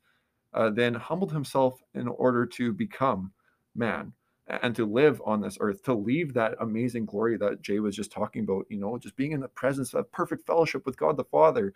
uh, 0.54 0.70
then 0.70 0.94
humbled 0.94 1.32
himself 1.32 1.82
in 1.94 2.08
order 2.08 2.46
to 2.46 2.74
become 2.74 3.32
man 3.76 4.14
and 4.48 4.76
to 4.76 4.86
live 4.86 5.22
on 5.26 5.42
this 5.42 5.58
earth, 5.60 5.84
to 5.84 5.94
leave 5.94 6.34
that 6.34 6.56
amazing 6.62 7.06
glory 7.06 7.36
that 7.38 7.62
Jay 7.62 7.80
was 7.80 7.96
just 7.96 8.12
talking 8.12 8.44
about, 8.44 8.66
you 8.70 8.80
know, 8.80 8.98
just 8.98 9.16
being 9.16 9.32
in 9.32 9.40
the 9.40 9.48
presence 9.50 9.94
of 9.94 10.12
perfect 10.12 10.46
fellowship 10.46 10.86
with 10.86 10.98
God 10.98 11.18
the 11.18 11.24
Father. 11.26 11.74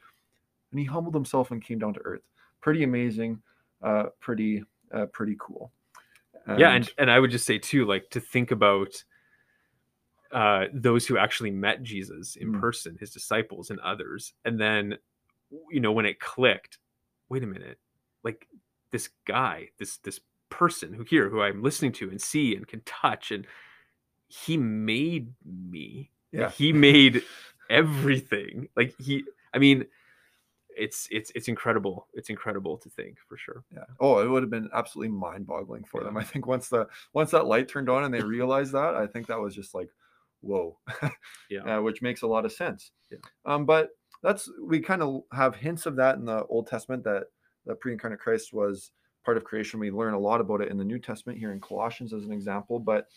And 0.72 0.80
he 0.80 0.86
humbled 0.86 1.16
himself 1.16 1.52
and 1.52 1.64
came 1.64 1.80
down 1.80 1.96
to 1.96 2.02
earth. 2.06 2.22
Pretty 2.62 2.84
amazing, 2.84 3.42
uh, 3.82 4.06
pretty, 4.20 4.64
uh, 4.94 5.08
pretty 5.08 5.36
cool. 5.40 5.72
And, 6.46 6.60
yeah, 6.60 6.72
and 6.72 6.90
and 6.98 7.12
I 7.12 7.20
would 7.20 7.32
just 7.32 7.46
say 7.46 7.58
too, 7.58 7.86
like 7.86 8.10
to 8.12 8.20
think 8.20 8.52
about 8.52 9.04
uh, 10.32 10.66
those 10.74 11.06
who 11.08 11.18
actually 11.18 11.52
met 11.52 11.84
Jesus 11.84 12.36
in 12.36 12.54
mm. 12.54 12.60
person, 12.60 12.98
his 13.00 13.12
disciples 13.12 13.70
and 13.70 13.80
others, 13.80 14.34
and 14.46 14.60
then 14.60 14.98
you 15.72 15.80
know 15.80 15.92
when 15.92 16.06
it 16.06 16.20
clicked, 16.20 16.78
wait 17.30 17.44
a 17.44 17.48
minute, 17.48 17.80
like 18.24 18.48
this 18.92 19.10
guy, 19.26 19.70
this 19.80 19.98
this 19.98 20.20
person 20.50 20.94
who 20.94 21.04
here 21.04 21.30
who 21.30 21.42
I'm 21.42 21.64
listening 21.64 21.92
to 21.94 22.10
and 22.10 22.22
see 22.22 22.56
and 22.56 22.68
can 22.68 22.82
touch 22.86 23.32
and 23.32 23.46
he 24.28 24.58
made 24.58 25.34
me. 25.46 26.12
Yeah. 26.32 26.50
He 26.50 26.74
made 26.74 27.24
everything. 27.70 28.70
Like 28.76 28.94
he 29.00 29.24
I 29.54 29.58
mean 29.58 29.86
it's 30.76 31.08
it's 31.12 31.32
it's 31.36 31.48
incredible. 31.48 32.08
It's 32.14 32.30
incredible 32.30 32.78
to 32.78 32.90
think 32.90 33.18
for 33.28 33.38
sure. 33.38 33.64
Yeah. 33.74 33.86
Oh, 34.00 34.20
it 34.20 34.28
would 34.28 34.44
have 34.44 34.50
been 34.50 34.70
absolutely 34.74 35.14
mind-boggling 35.14 35.84
for 35.84 36.02
Yeah. 36.02 36.06
them. 36.06 36.18
I 36.18 36.24
think 36.24 36.48
once 36.48 36.70
the 36.70 36.88
once 37.14 37.32
that 37.32 37.46
light 37.46 37.68
turned 37.68 37.90
on 37.90 38.04
and 38.04 38.14
they 38.14 38.22
realized 38.22 38.74
that, 38.74 38.96
I 38.96 39.08
think 39.08 39.28
that 39.28 39.40
was 39.40 39.56
just 39.56 39.76
like, 39.76 39.90
whoa. 40.42 40.78
Yeah. 41.50 41.78
uh, 41.78 41.82
which 41.82 42.02
makes 42.04 42.22
a 42.22 42.28
lot 42.28 42.46
of 42.46 42.52
sense. 42.52 42.92
Yeah. 43.12 43.18
Um, 43.46 43.66
but 43.66 43.90
that's 44.22 44.50
we 44.64 44.80
kind 44.80 45.02
of 45.02 45.22
have 45.34 45.56
hints 45.56 45.86
of 45.86 45.96
that 45.96 46.18
in 46.18 46.26
the 46.26 46.46
Old 46.46 46.68
Testament 46.68 47.04
that 47.06 47.24
the 47.66 47.76
pre-incarnate 47.76 48.20
Christ 48.20 48.54
was 48.54 48.92
part 49.26 49.38
of 49.38 49.44
creation. 49.44 49.80
We 49.80 49.92
learn 49.92 50.14
a 50.14 50.20
lot 50.20 50.42
about 50.42 50.62
it 50.62 50.70
in 50.70 50.78
the 50.78 50.84
New 50.84 51.00
Testament 51.00 51.40
here 51.40 51.52
in 51.52 51.60
Colossians 51.60 52.14
as 52.14 52.26
an 52.26 52.32
example. 52.32 52.80
But 52.80 53.08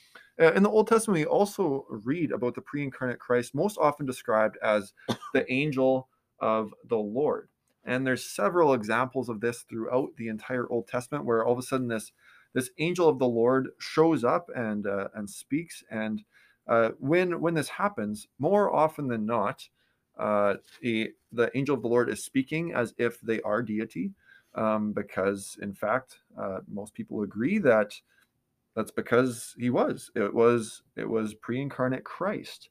uh, 0.41 0.52
in 0.52 0.62
the 0.62 0.71
Old 0.71 0.88
Testament, 0.88 1.21
we 1.21 1.26
also 1.26 1.87
read 1.88 2.33
about 2.33 2.55
the 2.55 2.61
pre-incarnate 2.62 3.19
Christ, 3.19 3.55
most 3.55 3.79
often 3.79 4.07
described 4.07 4.57
as 4.62 4.93
the 5.35 5.50
angel 5.52 6.09
of 6.41 6.73
the 6.88 6.99
Lord. 6.99 7.49
And 7.85 8.07
there's 8.07 8.25
several 8.25 8.75
examples 8.75 9.29
of 9.29 9.41
this 9.41 9.64
throughout 9.69 10.11
the 10.17 10.29
entire 10.29 10.69
Old 10.71 10.87
Testament, 10.87 11.25
where 11.25 11.45
all 11.45 11.52
of 11.52 11.59
a 11.59 11.62
sudden 11.62 11.88
this 11.88 12.12
this 12.55 12.71
angel 12.79 13.09
of 13.09 13.19
the 13.19 13.26
Lord 13.26 13.69
shows 13.79 14.25
up 14.25 14.49
and 14.55 14.87
uh, 14.87 15.09
and 15.14 15.29
speaks. 15.29 15.83
And 15.91 16.23
uh, 16.69 16.90
when 16.99 17.40
when 17.40 17.54
this 17.54 17.69
happens, 17.69 18.28
more 18.38 18.75
often 18.75 19.09
than 19.09 19.26
not, 19.26 19.69
uh, 20.19 20.54
the 20.81 21.12
the 21.33 21.50
angel 21.57 21.75
of 21.75 21.83
the 21.83 21.88
Lord 21.88 22.09
is 22.09 22.25
speaking 22.25 22.73
as 22.73 22.95
if 22.99 23.21
they 23.21 23.40
are 23.42 23.62
deity, 23.62 24.12
um, 24.54 24.92
because 24.92 25.59
in 25.62 25.75
fact, 25.75 26.19
uh, 26.38 26.59
most 26.69 26.95
people 26.95 27.23
agree 27.23 27.59
that 27.59 27.92
that's 28.75 28.90
because 28.90 29.54
he 29.59 29.71
was. 29.71 30.11
It 30.14 30.33
was 30.33 30.83
it 30.97 31.09
was 31.09 31.35
pre-incarnate 31.35 32.04
Christ. 32.04 32.71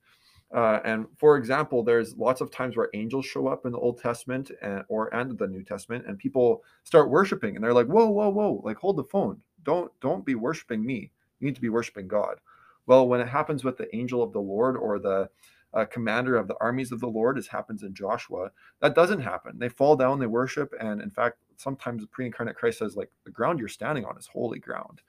Uh, 0.54 0.80
and 0.84 1.06
for 1.18 1.38
example, 1.38 1.82
there's 1.82 2.18
lots 2.18 2.42
of 2.42 2.52
times 2.52 2.76
where 2.76 2.90
angels 2.94 3.26
show 3.26 3.48
up 3.48 3.66
in 3.66 3.72
the 3.72 3.78
Old 3.78 4.00
Testament 4.02 4.52
and, 4.62 4.84
or 4.90 5.14
and 5.14 5.38
the 5.38 5.48
New 5.48 5.64
Testament, 5.64 6.06
and 6.08 6.18
people 6.18 6.64
start 6.84 7.10
worshiping, 7.10 7.56
and 7.56 7.64
they're 7.64 7.74
like, 7.74 7.88
"Whoa, 7.88 8.10
whoa, 8.10 8.30
whoa! 8.30 8.62
Like, 8.64 8.78
hold 8.78 8.98
the 8.98 9.04
phone! 9.06 9.42
Don't 9.64 9.92
don't 10.02 10.26
be 10.26 10.36
worshiping 10.36 10.86
me. 10.86 11.12
You 11.40 11.48
need 11.48 11.56
to 11.56 11.62
be 11.62 11.70
worshiping 11.70 12.08
God." 12.08 12.40
Well, 12.88 13.08
when 13.08 13.22
it 13.22 13.28
happens 13.28 13.64
with 13.64 13.78
the 13.78 13.94
angel 13.96 14.24
of 14.24 14.34
the 14.34 14.40
Lord 14.40 14.78
or 14.78 15.00
the 15.00 15.30
uh, 15.74 15.86
commander 15.86 16.36
of 16.36 16.48
the 16.48 16.58
armies 16.60 16.92
of 16.92 17.00
the 17.00 17.08
Lord, 17.08 17.38
as 17.38 17.48
happens 17.48 17.84
in 17.84 17.94
Joshua, 17.94 18.52
that 18.82 18.96
doesn't 18.96 19.22
happen. 19.22 19.58
They 19.58 19.70
fall 19.70 19.96
down, 19.96 20.20
they 20.20 20.28
worship, 20.28 20.74
and 20.80 21.02
in 21.02 21.10
fact, 21.10 21.38
sometimes 21.56 22.02
the 22.02 22.08
pre-incarnate 22.08 22.56
Christ 22.56 22.80
says, 22.80 22.98
"Like 22.98 23.12
the 23.24 23.32
ground 23.32 23.60
you're 23.60 23.68
standing 23.68 24.04
on 24.04 24.18
is 24.18 24.28
holy 24.28 24.60
ground," 24.60 25.02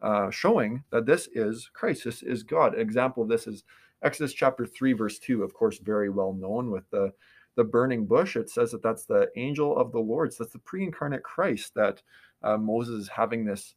uh, 0.00 0.30
showing 0.30 0.84
that 0.90 1.06
this 1.06 1.28
is 1.32 1.70
Christ. 1.72 2.04
This 2.04 2.22
is 2.22 2.42
God. 2.42 2.74
An 2.74 2.80
example 2.80 3.22
of 3.22 3.28
this 3.28 3.46
is 3.46 3.64
Exodus 4.02 4.32
chapter 4.32 4.66
3, 4.66 4.92
verse 4.92 5.18
2, 5.18 5.42
of 5.42 5.54
course, 5.54 5.78
very 5.78 6.10
well 6.10 6.32
known 6.32 6.70
with 6.70 6.88
the, 6.90 7.12
the 7.56 7.64
burning 7.64 8.06
bush. 8.06 8.36
It 8.36 8.50
says 8.50 8.70
that 8.72 8.82
that's 8.82 9.06
the 9.06 9.30
angel 9.36 9.76
of 9.76 9.92
the 9.92 9.98
Lord. 9.98 10.32
So 10.32 10.44
that's 10.44 10.52
the 10.52 10.58
pre 10.60 10.84
incarnate 10.84 11.22
Christ 11.22 11.74
that 11.74 12.02
uh, 12.42 12.56
Moses 12.58 13.02
is 13.02 13.08
having 13.08 13.44
this 13.44 13.74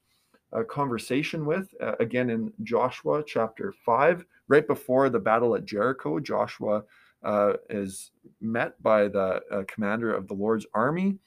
uh, 0.54 0.64
conversation 0.64 1.46
with. 1.46 1.74
Uh, 1.82 1.94
again, 2.00 2.30
in 2.30 2.52
Joshua 2.64 3.24
chapter 3.26 3.74
5, 3.86 4.26
right 4.48 4.66
before 4.66 5.10
the 5.10 5.20
battle 5.20 5.56
at 5.56 5.66
Jericho, 5.66 6.20
Joshua 6.20 6.84
uh, 7.24 7.54
is 7.70 8.12
met 8.42 8.82
by 8.82 9.08
the 9.08 9.42
uh, 9.52 9.64
commander 9.68 10.14
of 10.14 10.28
the 10.28 10.34
Lord's 10.34 10.66
army. 10.74 11.18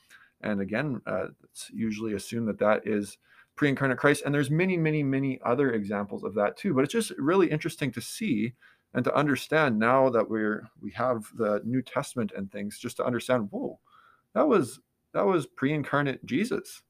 And 0.41 0.61
again, 0.61 1.01
uh, 1.07 1.27
it's 1.45 1.71
usually 1.73 2.15
assumed 2.15 2.49
that 2.49 2.59
that 2.59 2.87
is 2.87 3.19
pre 3.55 3.69
incarnate 3.69 3.99
Christ. 3.99 4.23
And 4.25 4.35
there's 4.35 4.51
many, 4.51 4.77
many, 4.77 5.03
many 5.03 5.41
other 5.45 5.73
examples 5.73 6.25
of 6.25 6.35
that 6.35 6.57
too. 6.57 6.75
But 6.75 6.85
it's 6.85 6.93
just 6.93 7.13
really 7.19 7.51
interesting 7.51 7.93
to 7.93 8.01
see 8.01 8.55
and 8.95 9.05
to 9.05 9.15
understand 9.15 9.79
now 9.79 10.11
that 10.11 10.29
we're 10.29 10.69
we 10.81 10.91
have 10.93 11.27
the 11.37 11.61
New 11.65 11.83
Testament 11.83 12.33
and 12.37 12.51
things, 12.51 12.79
just 12.79 12.97
to 12.99 13.05
understand, 13.05 13.49
whoa, 13.51 13.79
that 14.35 14.47
was 14.47 14.81
that 15.15 15.27
was 15.27 15.47
pre-incarnate 15.47 16.25
Jesus 16.25 16.83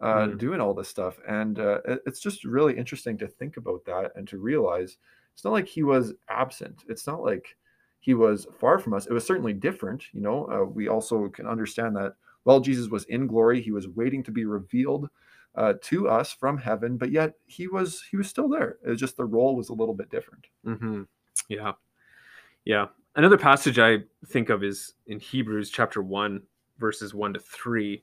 uh, 0.00 0.26
Mm. 0.26 0.38
doing 0.38 0.60
all 0.60 0.74
this 0.74 0.88
stuff, 0.88 1.18
and 1.26 1.58
uh, 1.58 1.80
it- 1.86 2.02
it's 2.06 2.20
just 2.20 2.44
really 2.44 2.76
interesting 2.76 3.16
to 3.18 3.26
think 3.28 3.56
about 3.56 3.84
that 3.86 4.12
and 4.16 4.28
to 4.28 4.38
realize 4.38 4.98
it's 5.32 5.44
not 5.44 5.52
like 5.52 5.66
he 5.66 5.82
was 5.82 6.14
absent. 6.28 6.84
It's 6.88 7.06
not 7.06 7.22
like 7.22 7.56
he 8.00 8.14
was 8.14 8.46
far 8.58 8.78
from 8.78 8.92
us. 8.94 9.06
It 9.06 9.12
was 9.12 9.26
certainly 9.26 9.52
different. 9.52 10.04
You 10.12 10.20
know, 10.20 10.44
uh, 10.50 10.64
we 10.64 10.88
also 10.88 11.28
can 11.28 11.46
understand 11.46 11.96
that 11.96 12.14
while 12.44 12.60
Jesus 12.60 12.88
was 12.88 13.04
in 13.06 13.26
glory, 13.26 13.60
he 13.60 13.72
was 13.72 13.88
waiting 13.88 14.22
to 14.24 14.30
be 14.30 14.44
revealed 14.44 15.08
uh, 15.54 15.72
to 15.80 16.08
us 16.08 16.32
from 16.32 16.58
heaven, 16.58 16.98
but 16.98 17.10
yet 17.10 17.34
he 17.46 17.66
was 17.66 18.02
he 18.10 18.16
was 18.18 18.28
still 18.28 18.48
there. 18.48 18.76
It 18.84 18.90
was 18.90 19.00
just 19.00 19.16
the 19.16 19.24
role 19.24 19.56
was 19.56 19.70
a 19.70 19.74
little 19.74 19.94
bit 19.94 20.10
different. 20.10 20.46
hmm 20.62 21.02
Yeah. 21.48 21.72
Yeah. 22.64 22.88
Another 23.14 23.38
passage 23.38 23.78
I 23.78 24.00
think 24.26 24.50
of 24.50 24.62
is 24.62 24.92
in 25.06 25.18
Hebrews 25.18 25.70
chapter 25.70 26.02
1, 26.02 26.42
verses 26.78 27.14
1 27.14 27.32
to 27.34 27.40
3. 27.40 28.02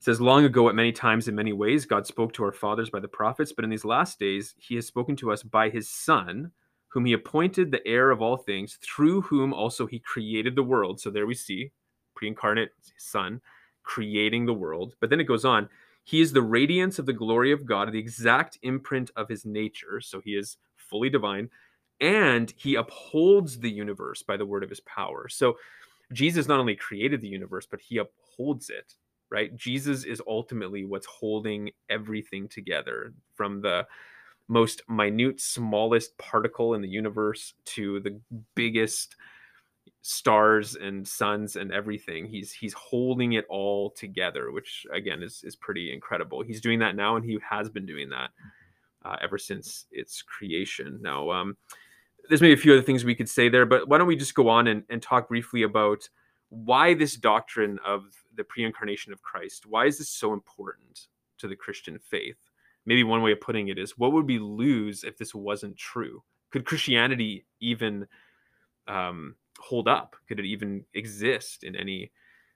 It 0.00 0.04
says, 0.04 0.20
Long 0.20 0.44
ago, 0.44 0.68
at 0.68 0.74
many 0.74 0.92
times, 0.92 1.28
in 1.28 1.34
many 1.34 1.52
ways, 1.52 1.84
God 1.84 2.06
spoke 2.06 2.32
to 2.32 2.44
our 2.44 2.52
fathers 2.52 2.88
by 2.88 3.00
the 3.00 3.08
prophets, 3.08 3.52
but 3.52 3.64
in 3.64 3.70
these 3.70 3.84
last 3.84 4.18
days, 4.18 4.54
he 4.56 4.74
has 4.76 4.86
spoken 4.86 5.14
to 5.16 5.30
us 5.30 5.42
by 5.42 5.68
his 5.68 5.90
Son, 5.90 6.52
whom 6.88 7.04
he 7.04 7.12
appointed 7.12 7.70
the 7.70 7.86
heir 7.86 8.10
of 8.10 8.22
all 8.22 8.38
things, 8.38 8.78
through 8.82 9.20
whom 9.20 9.52
also 9.52 9.86
he 9.86 9.98
created 9.98 10.56
the 10.56 10.62
world. 10.62 11.00
So 11.00 11.10
there 11.10 11.26
we 11.26 11.34
see 11.34 11.70
pre 12.14 12.28
incarnate 12.28 12.70
Son 12.96 13.42
creating 13.82 14.46
the 14.46 14.54
world. 14.54 14.94
But 15.00 15.10
then 15.10 15.20
it 15.20 15.24
goes 15.24 15.44
on, 15.44 15.68
he 16.04 16.20
is 16.20 16.32
the 16.32 16.42
radiance 16.42 16.98
of 16.98 17.06
the 17.06 17.12
glory 17.12 17.52
of 17.52 17.66
God, 17.66 17.92
the 17.92 17.98
exact 17.98 18.58
imprint 18.62 19.10
of 19.16 19.28
his 19.28 19.44
nature. 19.44 20.00
So 20.00 20.20
he 20.20 20.30
is 20.32 20.56
fully 20.76 21.10
divine 21.10 21.50
and 22.00 22.52
he 22.56 22.74
upholds 22.76 23.58
the 23.58 23.70
universe 23.70 24.22
by 24.22 24.36
the 24.36 24.46
word 24.46 24.64
of 24.64 24.70
his 24.70 24.80
power. 24.80 25.28
So 25.28 25.58
Jesus 26.12 26.48
not 26.48 26.58
only 26.58 26.74
created 26.74 27.20
the 27.20 27.28
universe, 27.28 27.66
but 27.70 27.80
he 27.80 27.98
upholds 27.98 28.70
it, 28.70 28.94
right? 29.30 29.54
Jesus 29.56 30.04
is 30.04 30.22
ultimately 30.26 30.84
what's 30.84 31.06
holding 31.06 31.70
everything 31.88 32.48
together 32.48 33.12
from 33.34 33.60
the 33.60 33.86
most 34.48 34.82
minute, 34.88 35.40
smallest 35.40 36.16
particle 36.18 36.74
in 36.74 36.82
the 36.82 36.88
universe 36.88 37.54
to 37.64 38.00
the 38.00 38.20
biggest 38.54 39.16
stars 40.02 40.76
and 40.76 41.06
suns 41.06 41.56
and 41.56 41.72
everything. 41.72 42.26
He's 42.26 42.52
he's 42.52 42.72
holding 42.72 43.34
it 43.34 43.46
all 43.48 43.90
together, 43.90 44.50
which 44.50 44.86
again 44.92 45.22
is 45.22 45.42
is 45.44 45.56
pretty 45.56 45.92
incredible. 45.92 46.42
He's 46.42 46.60
doing 46.60 46.78
that 46.80 46.96
now, 46.96 47.16
and 47.16 47.24
he 47.24 47.38
has 47.48 47.68
been 47.68 47.86
doing 47.86 48.08
that 48.10 48.30
uh, 49.04 49.16
ever 49.22 49.38
since 49.38 49.86
its 49.90 50.22
creation. 50.22 50.98
Now, 51.00 51.30
um, 51.30 51.56
there's 52.28 52.40
maybe 52.40 52.54
a 52.54 52.56
few 52.56 52.72
other 52.72 52.82
things 52.82 53.04
we 53.04 53.14
could 53.14 53.28
say 53.28 53.48
there, 53.48 53.66
but 53.66 53.88
why 53.88 53.98
don't 53.98 54.06
we 54.06 54.16
just 54.16 54.34
go 54.34 54.48
on 54.48 54.66
and, 54.66 54.84
and 54.90 55.02
talk 55.02 55.28
briefly 55.28 55.62
about 55.62 56.08
why 56.48 56.94
this 56.94 57.16
doctrine 57.16 57.78
of 57.86 58.02
the 58.40 58.44
pre-incarnation 58.44 59.12
of 59.12 59.22
Christ? 59.22 59.66
Why 59.66 59.84
is 59.84 59.98
this 59.98 60.08
so 60.08 60.32
important 60.32 61.08
to 61.38 61.46
the 61.46 61.56
Christian 61.56 61.98
faith? 61.98 62.38
Maybe 62.86 63.04
one 63.04 63.22
way 63.22 63.32
of 63.32 63.40
putting 63.40 63.68
it 63.68 63.78
is, 63.78 63.98
what 63.98 64.12
would 64.12 64.26
we 64.26 64.38
lose 64.38 65.04
if 65.04 65.18
this 65.18 65.34
wasn't 65.34 65.76
true? 65.76 66.22
Could 66.50 66.64
Christianity 66.64 67.44
even 67.60 68.06
um, 68.88 69.36
hold 69.58 69.86
up? 69.86 70.16
Could 70.26 70.40
it 70.40 70.46
even 70.46 70.84
exist 70.94 71.62
in 71.62 71.76
any 71.76 72.10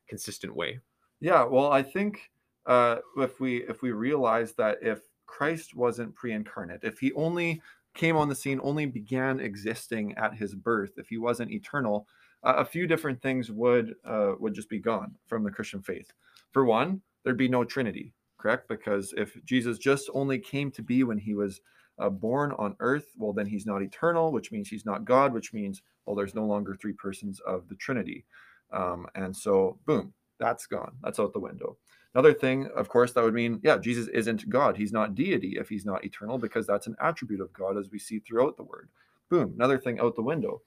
consistent 0.09 0.57
way? 0.57 0.81
Yeah, 1.21 1.45
well, 1.45 1.71
I 1.71 1.83
think 1.83 2.31
uh, 2.67 2.97
if 3.19 3.41
we 3.41 3.59
if 3.69 3.83
we 3.83 3.93
realize 3.93 4.53
that 4.55 4.79
if 4.81 5.01
Christ 5.27 5.75
wasn't 5.75 6.15
pre-incarnate, 6.15 6.81
if 6.83 6.99
he 6.99 7.13
only 7.13 7.63
came 7.95 8.17
on 8.17 8.29
the 8.29 8.35
scene, 8.35 8.61
only 8.63 8.87
began 8.87 9.39
existing 9.39 10.15
at 10.17 10.35
his 10.35 10.55
birth, 10.55 10.93
if 10.97 11.09
he 11.09 11.19
wasn't 11.19 11.53
eternal, 11.53 12.09
a 12.45 12.65
few 12.65 12.87
different 12.87 13.21
things 13.21 13.51
would 13.51 13.95
uh, 14.05 14.33
would 14.39 14.55
just 14.55 14.69
be 14.69 14.79
gone 14.79 15.15
from 15.27 15.43
the 15.43 15.51
Christian 15.51 15.83
faith. 15.83 16.13
For 16.53 16.65
one, 16.65 17.01
there'd 17.23 17.37
be 17.37 17.49
no 17.49 17.65
Trinity, 17.65 18.13
correct? 18.39 18.69
Because 18.69 19.15
if 19.17 19.43
Jesus 19.45 19.79
just 19.79 20.11
only 20.15 20.39
came 20.39 20.71
to 20.73 20.83
be 20.83 21.05
when 21.05 21.19
he 21.19 21.35
was 21.35 21.61
uh, 21.99 22.11
born 22.11 22.53
on 22.59 22.77
earth, 22.81 23.07
well, 23.17 23.33
then 23.33 23.47
he's 23.47 23.67
not 23.67 23.83
eternal, 23.83 24.33
which 24.33 24.53
means 24.53 24.69
he's 24.69 24.85
not 24.87 25.05
God, 25.05 25.33
which 25.33 25.53
means 25.53 25.83
well, 26.07 26.15
there's 26.17 26.35
no 26.35 26.45
longer 26.45 26.75
three 26.75 26.93
persons 26.93 27.41
of 27.41 27.69
the 27.69 27.77
Trinity, 27.77 28.25
um, 28.73 29.07
and 29.15 29.35
so 29.35 29.79
boom, 29.87 30.13
that's 30.39 30.67
gone. 30.67 30.93
That's 31.03 31.19
out 31.19 31.33
the 31.33 31.41
window. 31.41 31.77
Another 32.15 32.33
thing, 32.33 32.69
of 32.77 32.89
course, 32.89 33.13
that 33.13 33.25
would 33.25 33.35
mean, 33.35 33.59
yeah, 33.65 33.77
Jesus 33.77 34.07
isn't 34.09 34.49
God. 34.49 34.77
He's 34.77 34.93
not 34.93 35.17
deity 35.17 35.57
if 35.59 35.69
he's 35.69 35.85
not 35.85 36.05
eternal, 36.05 36.39
because 36.39 36.65
that's 36.65 36.87
an 36.87 36.95
attribute 37.01 37.41
of 37.41 37.53
God 37.53 37.77
as 37.77 37.91
we 37.91 37.99
see 37.99 38.21
throughout 38.21 38.57
the 38.57 38.63
word. 38.63 38.89
Boom, 39.31 39.53
another 39.57 39.79
thing 39.79 39.99
out 39.99 40.15
the 40.15 40.23
window. 40.23 40.63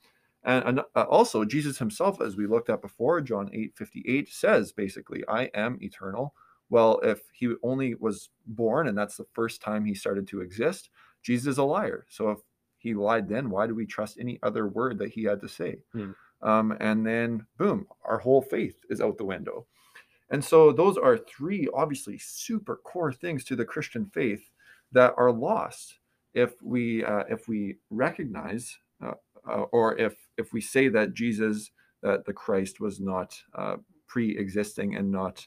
And, 0.48 0.64
and 0.66 0.80
uh, 0.96 1.04
also, 1.04 1.44
Jesus 1.44 1.78
himself, 1.78 2.22
as 2.22 2.38
we 2.38 2.48
looked 2.48 2.70
at 2.70 2.82
before, 2.82 3.20
John 3.22 3.50
8 3.54 3.74
58 3.76 4.30
says 4.34 4.72
basically, 4.72 5.24
I 5.28 5.52
am 5.54 5.78
eternal. 5.82 6.34
Well, 6.70 7.00
if 7.04 7.20
he 7.34 7.54
only 7.64 7.96
was 7.96 8.30
born 8.46 8.88
and 8.88 8.98
that's 8.98 9.18
the 9.18 9.28
first 9.34 9.62
time 9.62 9.86
he 9.86 9.94
started 9.94 10.26
to 10.30 10.42
exist, 10.42 10.90
Jesus 11.22 11.48
is 11.48 11.58
a 11.58 11.64
liar. 11.64 12.06
So 12.10 12.32
if 12.32 12.40
he 12.78 12.94
lied 12.94 13.28
then, 13.28 13.50
why 13.50 13.68
do 13.68 13.76
we 13.76 13.86
trust 13.86 14.18
any 14.20 14.40
other 14.42 14.68
word 14.68 14.98
that 15.00 15.10
he 15.10 15.26
had 15.26 15.42
to 15.42 15.50
say? 15.50 15.80
Hmm. 15.92 16.12
Um, 16.42 16.78
and 16.80 17.06
then, 17.06 17.46
boom, 17.58 17.88
our 18.06 18.20
whole 18.20 18.42
faith 18.42 18.78
is 18.90 19.02
out 19.02 19.18
the 19.18 19.26
window. 19.26 19.66
And 20.30 20.44
so 20.44 20.72
those 20.72 20.98
are 20.98 21.18
three 21.18 21.68
obviously 21.74 22.18
super 22.18 22.78
core 22.78 23.12
things 23.12 23.44
to 23.46 23.56
the 23.56 23.66
Christian 23.66 24.06
faith 24.14 24.50
that 24.94 25.14
are 25.18 25.32
lost 25.32 26.00
if 26.34 26.54
we 26.62 27.04
uh, 27.04 27.24
if 27.30 27.48
we 27.48 27.78
recognize 27.90 28.78
uh, 29.50 29.66
or 29.72 29.98
if 29.98 30.16
if 30.38 30.54
we 30.54 30.62
say 30.62 30.88
that 30.90 31.14
Jesus 31.14 31.72
that 32.04 32.26
the 32.26 32.34
Christ 32.34 32.80
was 32.80 33.00
not 33.00 33.36
uh, 33.56 33.78
pre-existing 34.08 34.96
and 34.96 35.12
not 35.12 35.46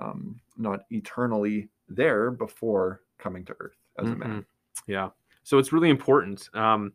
um, 0.00 0.40
not 0.56 0.80
eternally 0.90 1.68
there 1.88 2.30
before 2.30 3.00
coming 3.18 3.44
to 3.46 3.56
earth 3.60 3.76
as 3.98 4.06
mm-hmm. 4.06 4.22
a 4.22 4.28
man. 4.28 4.46
Yeah. 4.86 5.10
So 5.42 5.58
it's 5.58 5.72
really 5.72 5.90
important. 5.90 6.48
Um, 6.54 6.92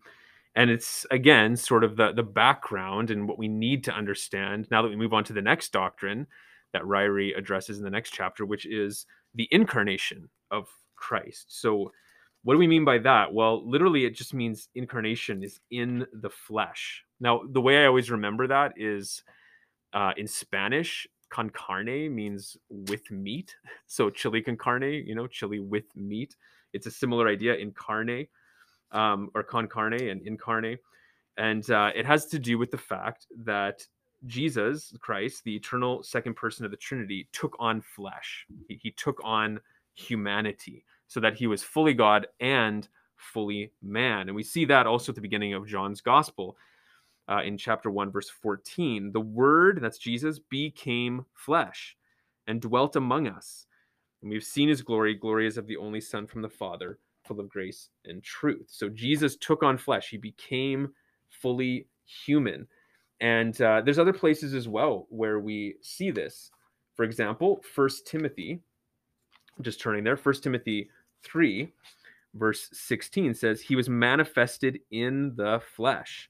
and 0.56 0.70
it's 0.70 1.06
again 1.12 1.56
sort 1.56 1.84
of 1.84 1.96
the 1.96 2.12
the 2.12 2.24
background 2.24 3.10
and 3.10 3.28
what 3.28 3.38
we 3.38 3.48
need 3.48 3.84
to 3.86 3.94
understand 3.94 4.68
now 4.70 4.82
that 4.82 4.90
we 4.90 4.98
move 4.98 5.14
on 5.14 5.24
to 5.26 5.34
the 5.34 5.42
next 5.42 5.72
doctrine 5.72 6.28
that 6.74 6.84
Ryrie 6.84 7.38
addresses 7.38 7.78
in 7.78 7.84
the 7.84 7.90
next 7.90 8.12
chapter, 8.12 8.46
which 8.46 8.66
is 8.66 9.06
the 9.36 9.48
incarnation 9.52 10.30
of 10.52 10.68
Christ. 10.96 11.46
So 11.62 11.92
what 12.44 12.54
do 12.54 12.58
we 12.58 12.68
mean 12.68 12.86
by 12.86 12.98
that? 13.00 13.34
Well, 13.34 13.68
literally, 13.68 14.06
it 14.06 14.16
just 14.16 14.34
means 14.34 14.70
incarnation 14.74 15.44
is 15.44 15.60
in 15.70 16.06
the 16.14 16.30
flesh. 16.30 17.04
Now, 17.20 17.42
the 17.48 17.62
way 17.62 17.84
I 17.84 17.86
always 17.86 18.10
remember 18.10 18.48
that 18.48 18.74
is 18.76 19.24
uh, 19.94 20.14
in 20.18 20.28
Spanish, 20.28 21.08
con 21.30 21.50
carne 21.52 22.14
means 22.14 22.58
with 22.70 23.10
meat. 23.12 23.56
So 23.88 24.10
chili 24.10 24.42
con 24.42 24.58
carne, 24.58 25.04
you 25.06 25.16
know, 25.16 25.28
chili 25.28 25.60
with 25.60 25.86
meat. 25.96 26.36
It's 26.74 26.88
a 26.88 26.92
similar 26.92 27.28
idea 27.28 27.56
in 27.56 27.72
carne 27.72 28.28
um, 28.92 29.30
or 29.36 29.44
con 29.44 29.68
carne 29.68 30.10
and 30.10 30.22
incarne. 30.22 30.78
And 31.38 31.70
uh, 31.70 31.92
it 31.96 32.06
has 32.06 32.26
to 32.28 32.40
do 32.40 32.58
with 32.58 32.72
the 32.72 32.78
fact 32.78 33.28
that 33.44 33.86
Jesus 34.28 34.94
Christ, 35.00 35.44
the 35.44 35.56
eternal 35.56 36.04
second 36.04 36.36
person 36.36 36.66
of 36.66 36.72
the 36.72 36.78
Trinity, 36.78 37.28
took 37.34 37.56
on 37.60 37.82
flesh. 37.82 38.46
He, 38.68 38.80
he 38.82 38.92
took 38.92 39.20
on 39.24 39.60
humanity 39.94 40.86
so 41.12 41.20
that 41.20 41.36
he 41.36 41.46
was 41.46 41.62
fully 41.62 41.94
God 41.94 42.26
and 42.40 42.88
fully 43.18 43.74
man. 43.82 44.30
And 44.30 44.34
we 44.34 44.44
see 44.44 44.64
that 44.64 44.88
also 44.88 45.12
at 45.12 45.16
the 45.16 45.22
beginning 45.22 45.54
of 45.54 45.68
John's 45.68 46.00
gospel 46.00 46.56
uh, 47.28 47.42
in 47.44 47.58
chapter 47.58 47.92
1, 47.92 48.12
verse 48.12 48.30
14. 48.30 49.12
The 49.12 49.20
Word, 49.20 49.80
that's 49.82 49.98
Jesus, 49.98 50.40
became 50.40 51.26
flesh 51.34 51.98
and 52.48 52.62
dwelt 52.62 52.96
among 52.96 53.28
us. 53.28 53.66
And 54.22 54.32
we've 54.32 54.42
seen 54.42 54.70
his 54.70 54.82
glory. 54.82 55.14
Glory 55.14 55.48
is 55.48 55.58
of 55.58 55.68
the 55.68 55.76
only 55.76 56.00
Son 56.00 56.26
from 56.26 56.42
the 56.42 56.48
Father, 56.48 56.98
full 57.26 57.42
of 57.42 57.50
grace 57.50 57.90
and 58.06 58.24
truth. 58.24 58.68
So 58.70 58.88
Jesus 58.88 59.36
took 59.36 59.64
on 59.64 59.78
flesh, 59.78 60.12
he 60.12 60.18
became 60.18 60.94
fully 61.30 61.88
human. 62.06 62.66
And 63.20 63.62
uh, 63.62 63.82
there's 63.82 64.00
other 64.00 64.14
places 64.14 64.54
as 64.54 64.70
well 64.70 65.08
where 65.10 65.42
we 65.42 65.76
see 65.82 66.10
this. 66.10 66.52
For 66.96 67.04
example, 67.04 67.62
First 67.76 68.08
Timothy, 68.08 68.62
just 69.60 69.82
turning 69.82 70.06
there, 70.06 70.16
First 70.16 70.44
Timothy 70.44 70.90
3, 71.24 71.72
verse 72.34 72.70
16 72.74 73.34
says, 73.34 73.62
He 73.62 73.76
was 73.76 73.90
manifested 73.90 74.80
in 74.92 75.36
the 75.36 75.62
flesh 75.76 76.30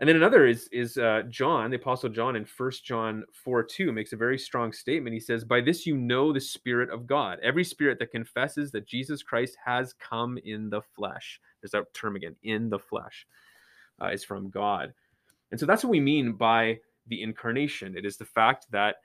and 0.00 0.08
then 0.08 0.16
another 0.16 0.46
is 0.46 0.66
is 0.72 0.96
uh, 0.96 1.22
John, 1.28 1.70
the 1.70 1.76
Apostle 1.76 2.08
John, 2.08 2.34
in 2.34 2.46
First 2.46 2.86
John 2.86 3.22
four 3.32 3.62
two 3.62 3.92
makes 3.92 4.14
a 4.14 4.16
very 4.16 4.38
strong 4.38 4.72
statement. 4.72 5.12
He 5.12 5.20
says, 5.20 5.44
"By 5.44 5.60
this 5.60 5.86
you 5.86 5.94
know 5.94 6.32
the 6.32 6.40
Spirit 6.40 6.88
of 6.88 7.06
God. 7.06 7.38
Every 7.42 7.64
spirit 7.64 7.98
that 7.98 8.10
confesses 8.10 8.72
that 8.72 8.86
Jesus 8.86 9.22
Christ 9.22 9.58
has 9.62 9.92
come 9.92 10.38
in 10.42 10.70
the 10.70 10.80
flesh. 10.80 11.38
There's 11.60 11.72
that 11.72 11.92
term 11.92 12.16
again, 12.16 12.34
in 12.42 12.70
the 12.70 12.78
flesh, 12.78 13.26
uh, 14.00 14.06
is 14.06 14.24
from 14.24 14.48
God." 14.48 14.94
And 15.50 15.60
so 15.60 15.66
that's 15.66 15.84
what 15.84 15.90
we 15.90 16.00
mean 16.00 16.32
by 16.32 16.78
the 17.08 17.22
incarnation. 17.22 17.94
It 17.94 18.06
is 18.06 18.16
the 18.16 18.24
fact 18.24 18.68
that 18.70 18.96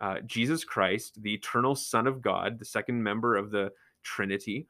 uh, 0.00 0.20
Jesus 0.26 0.64
Christ, 0.64 1.22
the 1.22 1.32
eternal 1.32 1.74
Son 1.74 2.06
of 2.06 2.20
God, 2.20 2.58
the 2.58 2.64
second 2.66 3.02
member 3.02 3.36
of 3.36 3.50
the 3.50 3.72
Trinity, 4.02 4.66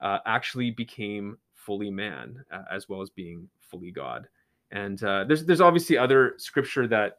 uh, 0.00 0.18
actually 0.26 0.70
became 0.70 1.38
fully 1.54 1.90
man 1.90 2.44
uh, 2.52 2.62
as 2.70 2.88
well 2.88 3.00
as 3.00 3.10
being 3.10 3.48
fully 3.60 3.90
God. 3.90 4.28
And 4.70 5.02
uh, 5.02 5.24
there's 5.24 5.44
there's 5.44 5.60
obviously 5.60 5.96
other 5.96 6.34
scripture 6.36 6.86
that 6.88 7.18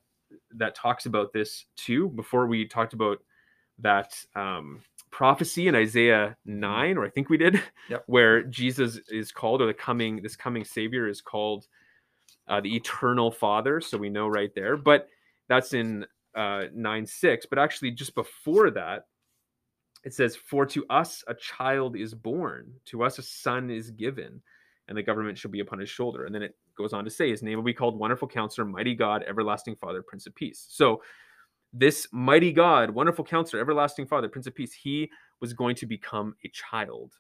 that 0.56 0.76
talks 0.76 1.06
about 1.06 1.34
this 1.34 1.66
too. 1.76 2.10
Before 2.10 2.48
we 2.48 2.66
talked 2.68 2.94
about 2.94 3.20
that 3.80 4.16
um, 4.36 4.82
prophecy 5.12 5.68
in 5.68 5.76
Isaiah 5.76 6.36
nine, 6.46 6.98
or 6.98 7.06
I 7.06 7.10
think 7.10 7.30
we 7.30 7.38
did, 7.38 7.62
yep. 7.90 8.04
where 8.08 8.44
Jesus 8.44 9.00
is 9.10 9.32
called, 9.32 9.62
or 9.62 9.68
the 9.68 9.74
coming 9.74 10.22
this 10.22 10.36
coming 10.36 10.64
Savior 10.64 11.08
is 11.08 11.22
called 11.22 11.68
uh, 12.48 12.62
the 12.62 12.76
Eternal 12.76 13.32
Father. 13.32 13.80
So 13.80 13.98
we 13.98 14.10
know 14.10 14.28
right 14.28 14.54
there, 14.54 14.78
but 14.78 15.08
that's 15.48 15.74
in 15.74 16.06
uh, 16.36 16.66
nine 16.74 17.06
six. 17.06 17.46
But 17.46 17.60
actually, 17.60 17.92
just 17.92 18.16
before 18.16 18.72
that, 18.72 19.06
it 20.06 20.14
says, 20.14 20.36
"For 20.36 20.66
to 20.68 20.86
us 20.90 21.24
a 21.28 21.34
child 21.34 21.98
is 21.98 22.14
born, 22.14 22.72
to 22.86 23.04
us 23.04 23.20
a 23.20 23.24
son 23.24 23.70
is 23.70 23.92
given." 23.92 24.42
and 24.88 24.98
the 24.98 25.04
government 25.04 25.38
shall 25.38 25.52
be 25.52 25.60
upon 25.60 25.80
his 25.80 25.90
shoulder. 25.90 26.26
And 26.26 26.36
then 26.36 26.44
it 26.44 26.56
goes 26.78 26.94
on 26.94 27.04
to 27.06 27.10
say, 27.10 27.30
His 27.30 27.42
name 27.42 27.58
will 27.58 27.64
be 27.64 27.74
called 27.74 27.98
Wonderful 27.98 28.28
Counselor, 28.28 28.66
Mighty 28.66 28.96
God, 28.96 29.24
Everlasting 29.28 29.76
Father, 29.76 30.02
Prince 30.02 30.28
of 30.28 30.36
Peace. 30.36 30.66
So, 30.70 31.02
this 31.74 32.08
mighty 32.14 32.54
God, 32.54 32.90
Wonderful 32.90 33.26
Counselor, 33.26 33.62
Everlasting 33.62 34.08
Father, 34.08 34.30
Prince 34.30 34.48
of 34.48 34.56
Peace, 34.56 34.72
he 34.72 35.10
was 35.42 35.54
going 35.54 35.76
to 35.76 35.86
become 35.86 36.36
a 36.46 36.50
child, 36.50 37.14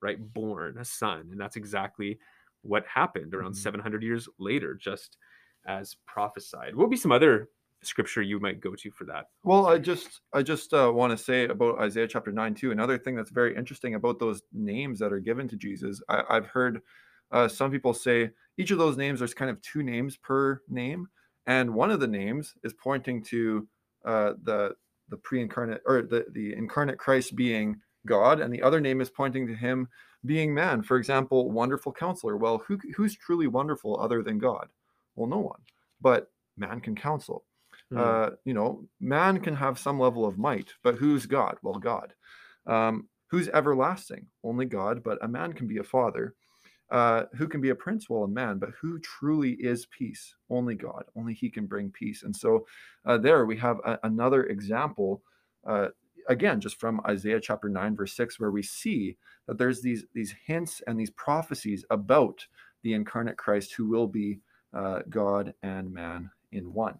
right? 0.00 0.18
Born, 0.32 0.78
a 0.78 0.84
son. 0.84 1.28
And 1.30 1.38
that's 1.38 1.56
exactly 1.56 2.18
what 2.62 2.86
happened 2.86 3.34
around 3.34 3.52
mm-hmm. 3.52 3.62
700 3.62 4.02
years 4.02 4.28
later, 4.38 4.74
just 4.74 5.18
as 5.66 5.96
prophesied. 6.06 6.74
What 6.74 6.84
would 6.84 6.90
be 6.90 6.96
some 6.96 7.12
other 7.12 7.50
scripture 7.82 8.22
you 8.22 8.38
might 8.40 8.60
go 8.60 8.74
to 8.74 8.90
for 8.90 9.04
that. 9.04 9.26
Well 9.44 9.66
i 9.66 9.78
just 9.78 10.20
i 10.32 10.42
just 10.42 10.72
uh, 10.72 10.90
want 10.92 11.16
to 11.16 11.22
say 11.22 11.44
about 11.44 11.80
isaiah 11.80 12.08
chapter 12.08 12.32
9 12.32 12.54
too 12.54 12.70
another 12.70 12.98
thing 12.98 13.14
that's 13.14 13.30
very 13.30 13.56
interesting 13.56 13.94
about 13.94 14.18
those 14.18 14.42
names 14.52 14.98
that 14.98 15.12
are 15.12 15.20
given 15.20 15.48
to 15.48 15.56
jesus 15.56 16.00
I, 16.08 16.34
have 16.34 16.46
heard 16.46 16.80
uh, 17.30 17.48
some 17.48 17.70
people 17.70 17.94
say 17.94 18.30
each 18.58 18.70
of 18.70 18.78
those 18.78 18.96
names 18.96 19.18
there's 19.18 19.34
kind 19.34 19.50
of 19.50 19.60
two 19.62 19.82
names 19.82 20.16
per 20.16 20.60
name 20.68 21.08
and 21.46 21.74
one 21.74 21.90
of 21.90 22.00
the 22.00 22.06
names 22.06 22.54
is 22.62 22.72
pointing 22.72 23.22
to 23.24 23.66
uh, 24.04 24.32
the 24.42 24.74
the 25.08 25.16
pre-incarnate 25.16 25.82
or 25.86 26.02
the, 26.02 26.26
the 26.32 26.54
incarnate 26.54 26.98
christ 26.98 27.34
being 27.36 27.80
god 28.06 28.40
and 28.40 28.52
the 28.52 28.62
other 28.62 28.80
name 28.80 29.00
is 29.00 29.10
pointing 29.10 29.46
to 29.46 29.54
him 29.54 29.88
being 30.24 30.54
man. 30.54 30.82
For 30.82 30.96
example 30.98 31.50
wonderful 31.50 31.92
counselor. 31.92 32.36
Well 32.36 32.62
who, 32.66 32.78
who's 32.96 33.16
truly 33.16 33.48
wonderful 33.48 33.98
other 34.00 34.22
than 34.22 34.38
god? 34.38 34.68
Well 35.16 35.28
no 35.28 35.38
one 35.38 35.60
but 36.00 36.30
man 36.56 36.80
can 36.80 36.94
counsel 36.94 37.44
mm. 37.92 37.98
uh, 37.98 38.30
you 38.44 38.54
know 38.54 38.84
man 39.00 39.40
can 39.40 39.54
have 39.54 39.78
some 39.78 39.98
level 39.98 40.24
of 40.26 40.38
might 40.38 40.72
but 40.82 40.96
who's 40.96 41.26
god 41.26 41.56
well 41.62 41.74
god 41.74 42.14
um, 42.66 43.08
who's 43.28 43.48
everlasting 43.48 44.26
only 44.44 44.66
god 44.66 45.02
but 45.02 45.18
a 45.22 45.28
man 45.28 45.52
can 45.52 45.66
be 45.66 45.78
a 45.78 45.84
father 45.84 46.34
uh, 46.92 47.24
who 47.36 47.48
can 47.48 47.62
be 47.62 47.70
a 47.70 47.74
prince? 47.74 48.10
Well, 48.10 48.24
a 48.24 48.28
man, 48.28 48.58
but 48.58 48.68
who 48.80 48.98
truly 48.98 49.52
is 49.52 49.86
peace? 49.86 50.34
Only 50.50 50.74
God. 50.74 51.04
Only 51.16 51.32
He 51.32 51.48
can 51.48 51.64
bring 51.64 51.90
peace. 51.90 52.22
And 52.22 52.36
so 52.36 52.66
uh, 53.06 53.16
there 53.16 53.46
we 53.46 53.56
have 53.56 53.78
a, 53.78 53.98
another 54.02 54.44
example, 54.44 55.22
uh, 55.66 55.88
again, 56.28 56.60
just 56.60 56.78
from 56.78 57.00
Isaiah 57.08 57.40
chapter 57.40 57.70
9, 57.70 57.96
verse 57.96 58.14
6, 58.14 58.38
where 58.38 58.50
we 58.50 58.62
see 58.62 59.16
that 59.48 59.56
there's 59.56 59.80
these, 59.80 60.04
these 60.12 60.34
hints 60.44 60.82
and 60.86 61.00
these 61.00 61.10
prophecies 61.10 61.82
about 61.88 62.46
the 62.82 62.92
incarnate 62.92 63.38
Christ 63.38 63.72
who 63.72 63.88
will 63.88 64.06
be 64.06 64.40
uh, 64.74 65.00
God 65.08 65.54
and 65.62 65.90
man 65.94 66.30
in 66.52 66.74
one. 66.74 66.98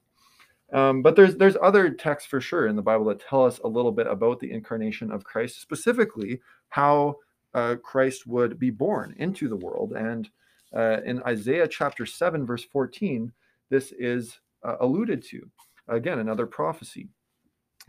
Um, 0.72 1.02
but 1.02 1.16
there's 1.16 1.36
there's 1.36 1.56
other 1.62 1.90
texts 1.90 2.28
for 2.28 2.40
sure 2.40 2.66
in 2.66 2.76
the 2.76 2.82
Bible 2.82 3.04
that 3.06 3.20
tell 3.20 3.44
us 3.44 3.58
a 3.58 3.68
little 3.68 3.92
bit 3.92 4.06
about 4.06 4.40
the 4.40 4.50
incarnation 4.50 5.10
of 5.12 5.24
Christ, 5.24 5.60
specifically 5.60 6.40
how 6.70 7.16
uh, 7.54 7.76
Christ 7.82 8.26
would 8.26 8.58
be 8.58 8.70
born 8.70 9.14
into 9.18 9.48
the 9.48 9.56
world. 9.56 9.92
And 9.92 10.28
uh, 10.74 11.02
in 11.04 11.22
Isaiah 11.24 11.68
chapter 11.68 12.06
7, 12.06 12.46
verse 12.46 12.64
14, 12.64 13.30
this 13.70 13.92
is 13.98 14.38
uh, 14.64 14.76
alluded 14.80 15.22
to. 15.24 15.50
Again, 15.88 16.20
another 16.20 16.46
prophecy. 16.46 17.08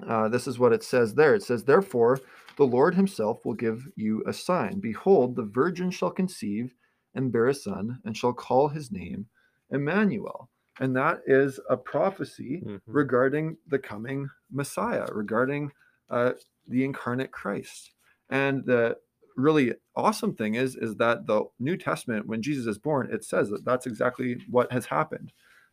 Uh, 0.07 0.27
this 0.27 0.47
is 0.47 0.59
what 0.59 0.73
it 0.73 0.83
says 0.83 1.13
there. 1.13 1.35
It 1.35 1.43
says, 1.43 1.63
Therefore, 1.63 2.19
the 2.57 2.65
Lord 2.65 2.95
himself 2.95 3.45
will 3.45 3.53
give 3.53 3.87
you 3.95 4.23
a 4.27 4.33
sign. 4.33 4.79
Behold, 4.79 5.35
the 5.35 5.43
virgin 5.43 5.91
shall 5.91 6.11
conceive 6.11 6.73
and 7.15 7.31
bear 7.31 7.47
a 7.47 7.53
son, 7.53 7.99
and 8.05 8.17
shall 8.17 8.33
call 8.33 8.67
his 8.67 8.91
name 8.91 9.27
Emmanuel. 9.69 10.49
And 10.79 10.95
that 10.95 11.21
is 11.27 11.59
a 11.69 11.77
prophecy 11.77 12.63
mm-hmm. 12.65 12.77
regarding 12.87 13.57
the 13.67 13.79
coming 13.79 14.29
Messiah, 14.51 15.05
regarding 15.11 15.71
uh, 16.09 16.33
the 16.67 16.83
incarnate 16.83 17.31
Christ. 17.31 17.91
And 18.29 18.65
the 18.65 18.97
really 19.35 19.73
awesome 19.95 20.35
thing 20.35 20.55
is 20.55 20.75
is 20.75 20.95
that 20.95 21.27
the 21.27 21.45
New 21.59 21.77
Testament, 21.77 22.27
when 22.27 22.41
Jesus 22.41 22.65
is 22.65 22.77
born, 22.77 23.09
it 23.11 23.23
says 23.23 23.49
that 23.49 23.65
that's 23.65 23.85
exactly 23.85 24.37
what 24.49 24.71
has 24.71 24.87
happened. 24.87 25.31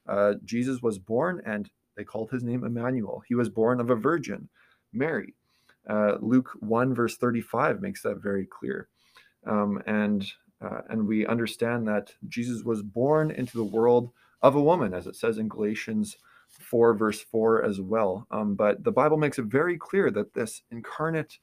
Uh, 0.08 0.34
Jesus 0.44 0.82
was 0.82 0.98
born, 0.98 1.40
and 1.44 1.70
they 1.96 2.04
called 2.04 2.30
his 2.30 2.42
name 2.42 2.64
Emmanuel. 2.64 3.22
He 3.26 3.34
was 3.34 3.48
born 3.48 3.80
of 3.80 3.90
a 3.90 3.96
virgin, 3.96 4.48
Mary. 4.92 5.34
Uh, 5.88 6.16
Luke 6.20 6.50
one 6.60 6.94
verse 6.94 7.16
thirty 7.16 7.40
five 7.40 7.80
makes 7.80 8.02
that 8.02 8.22
very 8.22 8.46
clear, 8.46 8.88
um, 9.46 9.82
and 9.86 10.30
uh, 10.60 10.82
and 10.90 11.06
we 11.06 11.26
understand 11.26 11.88
that 11.88 12.12
Jesus 12.28 12.64
was 12.64 12.82
born 12.82 13.30
into 13.30 13.56
the 13.56 13.64
world 13.64 14.10
of 14.42 14.54
a 14.54 14.62
woman, 14.62 14.94
as 14.94 15.06
it 15.06 15.16
says 15.16 15.38
in 15.38 15.48
Galatians 15.48 16.16
4, 16.48 16.94
verse 16.94 17.20
4 17.20 17.64
as 17.64 17.80
well. 17.80 18.26
Um, 18.30 18.54
but 18.54 18.82
the 18.82 18.92
Bible 18.92 19.16
makes 19.16 19.38
it 19.38 19.44
very 19.44 19.76
clear 19.76 20.10
that 20.10 20.34
this 20.34 20.62
incarnate, 20.70 21.38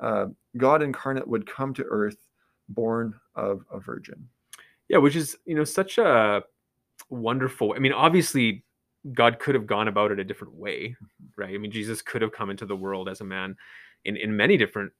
uh, 0.00 0.26
God 0.56 0.82
incarnate 0.82 1.28
would 1.28 1.46
come 1.46 1.74
to 1.74 1.84
earth 1.84 2.28
born 2.68 3.14
of 3.34 3.64
a 3.72 3.78
virgin. 3.78 4.28
Yeah, 4.88 4.98
which 4.98 5.16
is, 5.16 5.36
you 5.44 5.54
know, 5.54 5.64
such 5.64 5.98
a 5.98 6.42
wonderful. 7.10 7.74
I 7.74 7.78
mean, 7.78 7.92
obviously, 7.92 8.64
God 9.12 9.38
could 9.38 9.54
have 9.54 9.66
gone 9.66 9.88
about 9.88 10.10
it 10.10 10.18
a 10.18 10.24
different 10.24 10.54
way, 10.54 10.88
Mm-hmm. 10.88 11.40
right? 11.40 11.54
I 11.54 11.58
mean, 11.58 11.70
Jesus 11.70 12.02
could 12.02 12.22
have 12.22 12.32
come 12.32 12.50
into 12.50 12.66
the 12.66 12.76
world 12.76 13.08
as 13.08 13.20
a 13.20 13.24
man 13.24 13.56
in, 14.04 14.16
in 14.16 14.36
many 14.36 14.56
different 14.56 14.92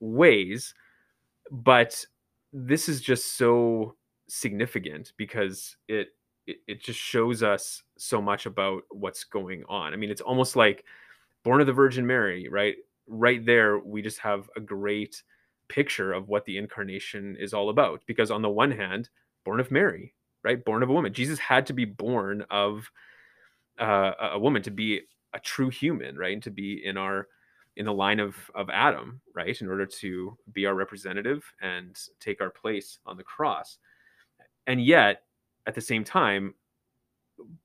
ways, 0.00 0.74
but 1.50 2.04
this 2.52 2.88
is 2.88 3.00
just 3.00 3.36
so 3.36 3.96
significant 4.28 5.12
because 5.16 5.76
it, 5.88 6.08
it 6.50 6.56
it 6.66 6.82
just 6.82 6.98
shows 6.98 7.42
us 7.42 7.82
so 7.98 8.20
much 8.20 8.46
about 8.46 8.82
what's 8.90 9.24
going 9.24 9.64
on. 9.68 9.92
I 9.92 9.96
mean, 9.96 10.10
it's 10.10 10.20
almost 10.20 10.56
like 10.56 10.84
born 11.42 11.60
of 11.60 11.66
the 11.66 11.72
Virgin 11.72 12.06
Mary, 12.06 12.48
right? 12.48 12.76
Right 13.06 13.44
there, 13.44 13.78
we 13.78 14.02
just 14.02 14.18
have 14.18 14.48
a 14.56 14.60
great 14.60 15.22
picture 15.68 16.12
of 16.12 16.28
what 16.28 16.44
the 16.44 16.58
incarnation 16.58 17.36
is 17.38 17.54
all 17.54 17.70
about. 17.70 18.02
Because 18.06 18.30
on 18.30 18.42
the 18.42 18.50
one 18.50 18.70
hand, 18.70 19.08
born 19.44 19.60
of 19.60 19.70
Mary, 19.70 20.14
right? 20.42 20.64
Born 20.64 20.82
of 20.82 20.90
a 20.90 20.92
woman. 20.92 21.12
Jesus 21.12 21.38
had 21.38 21.66
to 21.66 21.72
be 21.72 21.84
born 21.84 22.44
of 22.50 22.90
uh, 23.78 24.12
a 24.32 24.38
woman 24.38 24.62
to 24.62 24.70
be 24.70 25.02
a 25.32 25.40
true 25.40 25.70
human, 25.70 26.16
right? 26.16 26.34
And 26.34 26.42
to 26.42 26.50
be 26.50 26.84
in 26.84 26.96
our 26.96 27.28
in 27.76 27.86
the 27.86 27.94
line 27.94 28.20
of 28.20 28.36
of 28.54 28.68
Adam, 28.70 29.20
right? 29.34 29.60
In 29.60 29.68
order 29.68 29.86
to 29.86 30.36
be 30.52 30.66
our 30.66 30.74
representative 30.74 31.44
and 31.60 31.96
take 32.18 32.40
our 32.40 32.50
place 32.50 32.98
on 33.06 33.16
the 33.16 33.24
cross. 33.24 33.78
And 34.66 34.84
yet, 34.84 35.22
at 35.66 35.74
the 35.74 35.80
same 35.80 36.04
time, 36.04 36.54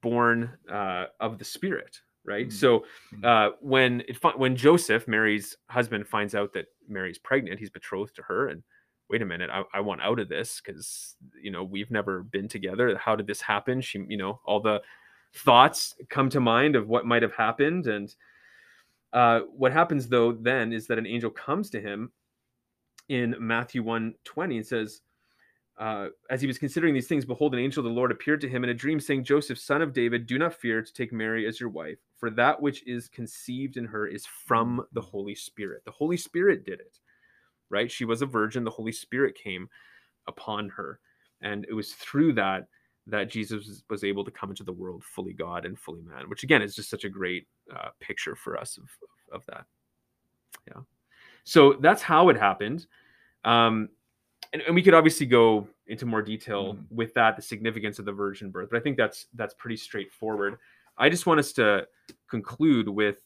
born 0.02 0.52
uh, 0.72 1.06
of 1.20 1.38
the 1.38 1.46
Spirit, 1.46 2.00
right? 2.26 2.48
Mm. 2.48 2.54
So 2.54 2.86
Mm. 3.14 3.26
uh, 3.26 3.56
when 3.62 4.02
it 4.08 4.18
when 4.38 4.56
Joseph, 4.56 5.08
Mary's 5.08 5.56
husband, 5.70 6.08
finds 6.08 6.36
out 6.36 6.54
that 6.54 6.68
Mary's 6.88 7.18
pregnant, 7.18 7.60
he's 7.60 7.70
betrothed 7.70 8.16
to 8.16 8.24
her, 8.24 8.48
and 8.48 8.64
wait 9.10 9.22
a 9.22 9.26
minute, 9.26 9.50
I, 9.52 9.64
I 9.74 9.82
want 9.82 10.02
out 10.02 10.20
of 10.20 10.30
this 10.30 10.62
because 10.64 11.16
you 11.42 11.52
know 11.52 11.64
we've 11.64 11.92
never 11.92 12.24
been 12.24 12.48
together. 12.48 12.98
How 12.98 13.16
did 13.16 13.28
this 13.28 13.42
happen? 13.42 13.82
She, 13.82 14.04
you 14.08 14.18
know, 14.18 14.40
all 14.46 14.60
the 14.60 14.82
thoughts 15.34 15.96
come 16.10 16.30
to 16.30 16.40
mind 16.40 16.76
of 16.76 16.88
what 16.88 17.06
might 17.06 17.22
have 17.22 17.34
happened, 17.36 17.88
and 17.88 18.14
uh, 19.14 19.42
what 19.56 19.72
happens 19.72 20.08
though 20.08 20.32
then 20.34 20.74
is 20.74 20.88
that 20.88 20.98
an 20.98 21.08
angel 21.08 21.30
comes 21.32 21.70
to 21.72 21.82
him 21.82 22.12
in 23.10 23.36
Matthew 23.40 23.84
1 23.84 24.14
20 24.24 24.58
and 24.58 24.66
says, 24.66 25.02
uh, 25.78 26.08
as 26.30 26.42
he 26.42 26.48
was 26.48 26.58
considering 26.58 26.94
these 26.94 27.08
things, 27.08 27.26
behold, 27.26 27.54
an 27.54 27.60
angel 27.60 27.82
of 27.82 27.92
the 27.92 27.96
Lord 27.96 28.12
appeared 28.12 28.40
to 28.42 28.50
him 28.50 28.64
in 28.64 28.70
a 28.70 28.74
dream, 28.74 29.00
saying, 29.00 29.26
Joseph, 29.26 29.60
son 29.60 29.82
of 29.82 29.94
David, 29.94 30.26
do 30.26 30.38
not 30.38 30.54
fear 30.54 30.82
to 30.82 30.94
take 30.94 31.12
Mary 31.12 31.46
as 31.48 31.60
your 31.60 31.70
wife, 31.70 31.98
for 32.18 32.30
that 32.30 32.62
which 32.62 32.86
is 32.88 33.10
conceived 33.10 33.76
in 33.76 33.86
her 33.86 34.08
is 34.08 34.26
from 34.26 34.86
the 34.94 35.02
Holy 35.02 35.36
Spirit. 35.36 35.84
The 35.84 35.92
Holy 35.92 36.18
Spirit 36.18 36.66
did 36.66 36.80
it, 36.80 37.00
right? 37.70 37.92
She 37.92 38.06
was 38.06 38.22
a 38.22 38.26
virgin. 38.26 38.64
The 38.64 38.72
Holy 38.72 38.94
Spirit 38.94 39.36
came 39.36 39.70
upon 40.28 40.70
her. 40.70 41.00
And 41.42 41.66
it 41.70 41.74
was 41.74 41.94
through 41.94 42.34
that 42.34 42.68
that 43.08 43.30
Jesus 43.30 43.84
was- 43.90 44.04
able 44.04 44.24
to 44.24 44.32
come 44.32 44.50
into 44.50 44.64
the 44.64 44.74
world 44.74 45.04
fully 45.04 45.34
God 45.34 45.66
and 45.66 45.78
fully 45.78 46.02
man, 46.02 46.28
which 46.28 46.44
again 46.44 46.64
is 46.64 46.76
just 46.76 46.90
such 46.90 47.04
a 47.04 47.10
great 47.10 47.48
uh, 47.76 47.90
picture 48.00 48.36
for 48.36 48.58
us 48.58 48.78
of, 48.78 48.90
of 49.32 49.46
that. 49.46 49.66
Yeah. 50.68 50.82
So 51.44 51.74
that's 51.74 52.02
how 52.02 52.30
it 52.30 52.38
happened. 52.38 52.88
Um, 53.44 53.90
and, 54.56 54.62
and 54.68 54.74
we 54.74 54.82
could 54.82 54.94
obviously 54.94 55.26
go 55.26 55.68
into 55.88 56.06
more 56.06 56.22
detail 56.22 56.76
Mhm. 56.76 56.86
with 56.90 57.14
that, 57.16 57.36
the 57.36 57.42
significance 57.42 58.00
of 58.00 58.06
the 58.06 58.14
virgin 58.14 58.52
birth, 58.52 58.70
but 58.72 58.78
I 58.78 58.80
think 58.80 58.96
that's 58.96 59.28
that's 59.34 59.54
pretty 59.56 59.76
straightforward. 59.76 60.58
I 60.98 61.10
just 61.10 61.26
want 61.26 61.42
us 61.42 61.52
to 61.54 61.88
conclude 62.30 62.88
with 62.88 63.18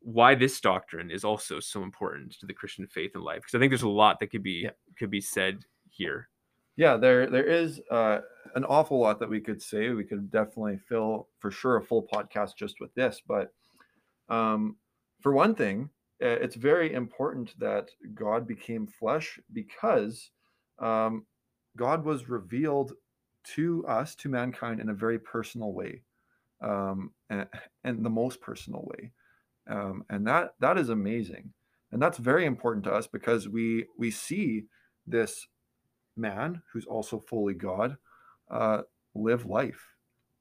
why 0.00 0.34
this 0.34 0.60
doctrine 0.60 1.08
is 1.10 1.24
also 1.24 1.60
so 1.60 1.84
important 1.84 2.32
to 2.40 2.46
the 2.46 2.54
Christian 2.54 2.86
faith 2.88 3.12
and 3.14 3.22
life, 3.22 3.42
because 3.42 3.54
I 3.54 3.58
think 3.60 3.70
there's 3.70 3.82
a 3.82 3.88
lot 3.88 4.18
that 4.18 4.26
could 4.32 4.42
be 4.42 4.62
Yeah. 4.64 4.70
could 4.98 5.10
be 5.10 5.20
said 5.20 5.64
here. 5.88 6.28
Yeah, 6.76 6.96
there 6.96 7.28
there 7.30 7.46
is 7.46 7.80
uh, 7.90 8.20
an 8.56 8.64
awful 8.64 8.98
lot 8.98 9.20
that 9.20 9.28
we 9.30 9.40
could 9.40 9.62
say. 9.62 9.90
We 9.90 10.04
could 10.04 10.30
definitely 10.32 10.78
fill 10.78 11.28
for 11.38 11.50
sure 11.52 11.76
a 11.76 11.82
full 11.82 12.06
podcast 12.08 12.56
just 12.56 12.80
with 12.80 12.92
this. 12.94 13.20
But 13.20 13.54
um, 14.28 14.76
for 15.20 15.32
one 15.32 15.54
thing, 15.54 15.90
uh, 16.22 16.38
it's 16.44 16.56
very 16.56 16.92
important 16.94 17.58
that 17.60 17.90
God 18.14 18.46
became 18.46 18.86
flesh 18.86 19.38
because 19.52 20.30
um, 20.80 21.24
God 21.76 22.04
was 22.04 22.28
revealed 22.28 22.92
to 23.54 23.86
us, 23.86 24.14
to 24.16 24.28
mankind, 24.28 24.80
in 24.80 24.90
a 24.90 24.94
very 24.94 25.18
personal 25.18 25.72
way, 25.72 26.02
um, 26.60 27.10
and, 27.30 27.46
and 27.84 28.04
the 28.04 28.10
most 28.10 28.40
personal 28.40 28.86
way, 28.86 29.12
um, 29.68 30.04
and 30.10 30.26
that 30.26 30.54
that 30.60 30.78
is 30.78 30.88
amazing, 30.88 31.52
and 31.92 32.02
that's 32.02 32.18
very 32.18 32.44
important 32.44 32.84
to 32.84 32.92
us 32.92 33.06
because 33.06 33.48
we 33.48 33.86
we 33.98 34.10
see 34.10 34.64
this 35.06 35.46
man 36.16 36.62
who's 36.72 36.86
also 36.86 37.18
fully 37.18 37.54
God 37.54 37.96
uh, 38.50 38.82
live 39.14 39.46
life. 39.46 39.94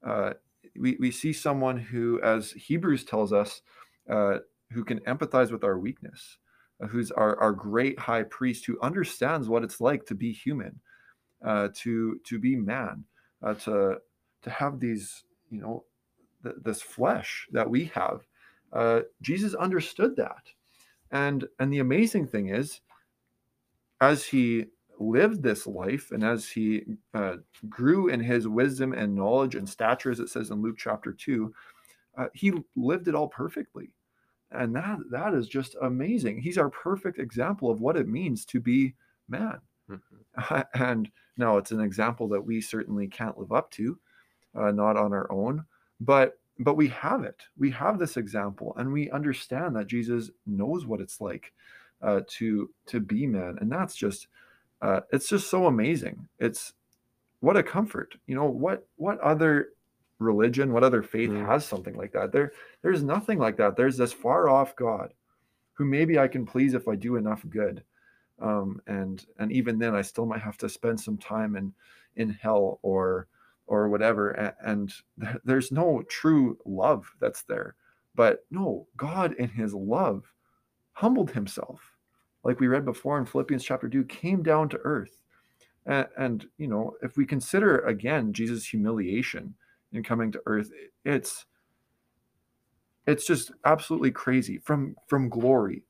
Uh, 0.05 0.33
we, 0.77 0.97
we 0.99 1.11
see 1.11 1.33
someone 1.33 1.77
who, 1.77 2.21
as 2.21 2.51
Hebrews 2.51 3.03
tells 3.03 3.33
us, 3.33 3.61
uh, 4.09 4.39
who 4.71 4.83
can 4.83 4.99
empathize 5.01 5.51
with 5.51 5.63
our 5.63 5.79
weakness, 5.79 6.37
who's 6.87 7.11
our, 7.11 7.37
our 7.39 7.51
great 7.51 7.99
high 7.99 8.23
priest 8.23 8.65
who 8.65 8.79
understands 8.81 9.49
what 9.49 9.63
it's 9.63 9.81
like 9.81 10.05
to 10.05 10.15
be 10.15 10.31
human, 10.31 10.79
uh, 11.45 11.69
to 11.75 12.19
to 12.25 12.39
be 12.39 12.55
man, 12.55 13.03
uh, 13.43 13.53
to 13.55 13.97
to 14.41 14.49
have 14.49 14.79
these 14.79 15.23
you 15.49 15.61
know 15.61 15.83
th- 16.43 16.55
this 16.63 16.81
flesh 16.81 17.47
that 17.51 17.69
we 17.69 17.85
have. 17.85 18.21
Uh, 18.71 19.01
Jesus 19.21 19.53
understood 19.55 20.15
that, 20.15 20.47
and 21.11 21.45
and 21.59 21.71
the 21.73 21.79
amazing 21.79 22.27
thing 22.27 22.49
is, 22.49 22.81
as 24.01 24.25
he 24.25 24.65
lived 24.99 25.41
this 25.41 25.65
life 25.65 26.11
and 26.11 26.23
as 26.23 26.49
he 26.49 26.83
uh, 27.13 27.37
grew 27.69 28.09
in 28.09 28.19
his 28.19 28.47
wisdom 28.47 28.93
and 28.93 29.15
knowledge 29.15 29.55
and 29.55 29.67
stature, 29.67 30.11
as 30.11 30.19
it 30.19 30.29
says 30.29 30.51
in 30.51 30.61
Luke 30.61 30.75
chapter 30.77 31.13
2, 31.13 31.53
uh, 32.17 32.27
he 32.33 32.53
lived 32.75 33.07
it 33.07 33.15
all 33.15 33.29
perfectly. 33.29 33.91
And 34.51 34.75
that 34.75 34.99
that 35.11 35.33
is 35.33 35.47
just 35.47 35.75
amazing. 35.81 36.41
He's 36.41 36.57
our 36.57 36.69
perfect 36.69 37.19
example 37.19 37.69
of 37.69 37.81
what 37.81 37.97
it 37.97 38.07
means 38.07 38.45
to 38.45 38.59
be 38.59 38.95
man. 39.27 39.59
Mhm. 39.89 40.65
and 40.73 41.11
now 41.37 41.57
it's 41.57 41.71
an 41.71 41.81
example 41.81 42.27
that 42.29 42.41
we 42.41 42.61
certainly 42.61 43.07
can't 43.07 43.37
live 43.37 43.51
up 43.51 43.71
to, 43.71 43.97
uh, 44.55 44.71
not 44.71 44.97
on 44.97 45.13
our 45.13 45.31
own, 45.31 45.65
but 45.99 46.39
but 46.59 46.75
we 46.75 46.89
have 46.89 47.23
it. 47.23 47.43
We 47.57 47.71
have 47.71 47.99
this 47.99 48.17
example, 48.17 48.73
and 48.77 48.91
we 48.91 49.09
understand 49.11 49.75
that 49.75 49.87
Jesus 49.87 50.29
knows 50.45 50.85
what 50.85 50.99
it's 51.01 51.21
like 51.21 51.53
uh, 52.01 52.21
to 52.27 52.69
to 52.87 52.99
be 52.99 53.27
man, 53.27 53.57
and 53.61 53.71
that's 53.71 53.95
just 53.95 54.27
uh, 54.81 55.01
it's 55.11 55.29
just 55.29 55.49
so 55.49 55.67
amazing. 55.67 56.27
It's 56.39 56.73
what 57.41 57.57
a 57.57 57.63
comfort. 57.63 58.15
You 58.27 58.35
know 58.35 58.45
what 58.45 58.87
what 58.97 59.19
other 59.21 59.69
religion, 60.19 60.73
what 60.73 60.83
other 60.83 61.03
faith 61.03 61.29
Mm. 61.31 61.45
has 61.47 61.65
something 61.65 61.95
like 61.95 62.11
that? 62.13 62.31
There 62.31 62.51
there's 62.81 63.03
nothing 63.03 63.39
like 63.39 63.57
that. 63.57 63.75
There's 63.75 63.97
this 63.97 64.13
far 64.13 64.49
off 64.49 64.75
God, 64.75 65.13
who 65.73 65.85
maybe 65.85 66.19
I 66.19 66.27
can 66.27 66.45
please 66.45 66.73
if 66.73 66.87
I 66.87 66.95
do 66.95 67.15
enough 67.15 67.45
good, 67.49 67.83
um, 68.39 68.81
and 68.87 69.25
and 69.39 69.51
even 69.51 69.79
then 69.79 69.95
I 69.95 70.01
still 70.01 70.25
might 70.25 70.41
have 70.41 70.57
to 70.59 70.69
spend 70.69 70.99
some 70.99 71.17
time 71.17 71.55
in 71.55 71.73
in 72.15 72.29
hell 72.31 72.79
or 72.83 73.27
or 73.67 73.87
whatever. 73.89 74.31
a- 74.31 74.55
And, 74.63 74.93
there's 75.45 75.71
no 75.71 76.03
true 76.09 76.57
love 76.65 77.11
that's 77.19 77.43
there. 77.43 77.75
But 78.15 78.45
no, 78.51 78.87
God 78.97 79.33
in 79.35 79.49
His 79.49 79.73
love 79.73 80.33
humbled 80.93 81.31
Himself 81.31 81.95
like 82.43 82.59
we 82.59 82.67
read 82.67 82.85
before 82.85 83.19
in 83.19 83.25
Philippians 83.25 83.63
chapter 83.63 83.87
2, 83.89 84.05
came 84.05 84.41
down 84.43 84.69
to 84.69 84.79
earth. 84.83 85.21
And, 85.85 86.07
and, 86.17 86.49
you 86.57 86.67
know, 86.67 86.95
if 87.03 87.17
we 87.17 87.25
consider 87.25 87.79
again 87.79 88.33
Jesus' 88.33 88.65
humiliation 88.65 89.55
in 89.93 90.03
coming 90.03 90.31
to 90.31 90.41
earth, 90.45 90.71
it's 91.05 91.45
it's 93.07 93.25
just 93.25 93.51
absolutely 93.65 94.11
crazy 94.11 94.57
from 94.57 94.95
from 95.07 95.29
glory, 95.29 95.83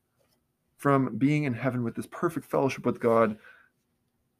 from 0.76 1.16
being 1.16 1.44
in 1.44 1.52
heaven 1.52 1.84
with 1.84 1.94
this 1.94 2.06
perfect 2.10 2.46
fellowship 2.46 2.86
with 2.86 3.00
God, 3.00 3.36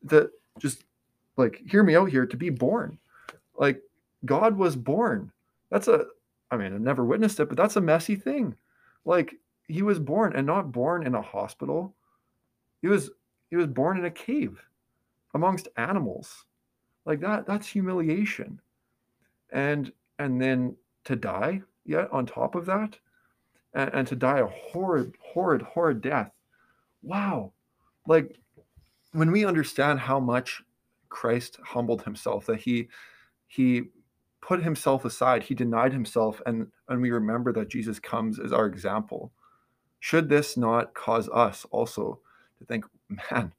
that 0.04 0.30
just 0.58 0.84
like 1.36 1.60
hear 1.66 1.82
me 1.82 1.96
out 1.96 2.10
here 2.10 2.26
to 2.26 2.36
be 2.36 2.50
born. 2.50 2.98
Like 3.56 3.82
God 4.24 4.56
was 4.56 4.76
born. 4.76 5.30
That's 5.70 5.88
a 5.88 6.06
I 6.50 6.56
mean, 6.56 6.74
I've 6.74 6.80
never 6.80 7.04
witnessed 7.04 7.38
it, 7.40 7.48
but 7.48 7.56
that's 7.56 7.76
a 7.76 7.80
messy 7.80 8.16
thing. 8.16 8.56
Like 9.04 9.34
he 9.68 9.82
was 9.82 9.98
born 9.98 10.34
and 10.34 10.46
not 10.46 10.72
born 10.72 11.06
in 11.06 11.14
a 11.14 11.22
hospital. 11.22 11.94
He 12.82 12.88
was 12.88 13.10
he 13.50 13.56
was 13.56 13.66
born 13.66 13.98
in 13.98 14.04
a 14.04 14.10
cave 14.10 14.60
amongst 15.34 15.68
animals. 15.76 16.46
Like 17.04 17.20
that 17.20 17.46
that's 17.46 17.66
humiliation. 17.66 18.60
And 19.52 19.92
and 20.18 20.40
then 20.40 20.76
to 21.04 21.16
die 21.16 21.62
yet 21.84 22.08
on 22.12 22.26
top 22.26 22.54
of 22.54 22.66
that 22.66 22.98
and, 23.74 23.90
and 23.92 24.06
to 24.08 24.16
die 24.16 24.40
a 24.40 24.46
horrid 24.46 25.14
horrid 25.20 25.62
horrid 25.62 26.00
death. 26.00 26.32
Wow. 27.02 27.52
Like 28.06 28.36
when 29.12 29.30
we 29.30 29.44
understand 29.44 30.00
how 30.00 30.20
much 30.20 30.62
Christ 31.08 31.58
humbled 31.64 32.02
himself 32.02 32.46
that 32.46 32.60
he 32.60 32.88
he 33.48 33.84
put 34.40 34.62
himself 34.62 35.04
aside. 35.04 35.42
He 35.42 35.54
denied 35.54 35.92
himself, 35.92 36.40
and, 36.46 36.66
and 36.88 37.00
we 37.00 37.10
remember 37.10 37.52
that 37.52 37.68
Jesus 37.68 37.98
comes 37.98 38.38
as 38.38 38.52
our 38.52 38.66
example. 38.66 39.32
Should 40.00 40.28
this 40.28 40.56
not 40.56 40.94
cause 40.94 41.28
us 41.28 41.66
also 41.70 42.20
to 42.58 42.64
think, 42.64 42.84
man, 43.30 43.52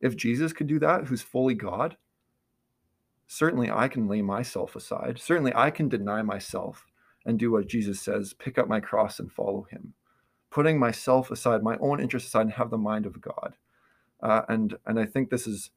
if 0.00 0.16
Jesus 0.16 0.52
could 0.52 0.66
do 0.66 0.78
that, 0.80 1.06
who's 1.06 1.22
fully 1.22 1.54
God, 1.54 1.96
certainly 3.28 3.70
I 3.70 3.86
can 3.86 4.08
lay 4.08 4.22
myself 4.22 4.74
aside. 4.74 5.20
Certainly 5.20 5.52
I 5.54 5.70
can 5.70 5.88
deny 5.88 6.22
myself 6.22 6.86
and 7.24 7.38
do 7.38 7.52
what 7.52 7.68
Jesus 7.68 8.00
says 8.00 8.32
pick 8.32 8.58
up 8.58 8.66
my 8.66 8.80
cross 8.80 9.20
and 9.20 9.30
follow 9.30 9.66
him. 9.70 9.92
Putting 10.50 10.78
myself 10.78 11.30
aside, 11.30 11.62
my 11.62 11.76
own 11.78 12.00
interests 12.00 12.30
aside, 12.30 12.42
and 12.42 12.52
have 12.52 12.70
the 12.70 12.78
mind 12.78 13.04
of 13.04 13.20
God. 13.20 13.54
Uh, 14.22 14.42
and 14.48 14.76
and 14.86 14.98
I 14.98 15.04
think 15.04 15.28
this 15.28 15.46
is, 15.46 15.70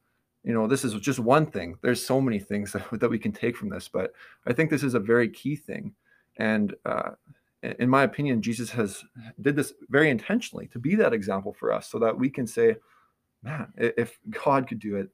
you 0.44 0.54
know, 0.54 0.66
this 0.66 0.86
is 0.86 0.94
just 1.02 1.20
one 1.20 1.46
thing. 1.46 1.76
There's 1.82 2.04
so 2.04 2.22
many 2.22 2.40
things 2.40 2.72
that, 2.72 2.88
that 3.00 3.10
we 3.10 3.20
can 3.20 3.34
take 3.34 3.58
from 3.58 3.70
this, 3.70 3.90
but 3.90 4.14
I 4.48 4.54
think 4.54 4.70
this 4.70 4.82
is 4.84 4.94
a 4.94 5.00
very 5.00 5.30
key 5.30 5.58
thing. 5.58 5.94
And 6.38 6.74
uh, 6.86 7.12
in 7.62 7.90
my 7.90 8.04
opinion, 8.04 8.42
Jesus 8.42 8.72
has 8.72 9.04
did 9.42 9.58
this 9.58 9.74
very 9.90 10.10
intentionally 10.10 10.68
to 10.68 10.80
be 10.80 10.96
that 10.96 11.14
example 11.14 11.54
for 11.54 11.74
us, 11.74 11.88
so 11.88 12.00
that 12.00 12.18
we 12.18 12.30
can 12.30 12.48
say, 12.48 12.78
man, 13.44 13.74
if 13.76 14.20
God 14.30 14.70
could 14.70 14.80
do 14.80 14.96
it, 14.96 15.10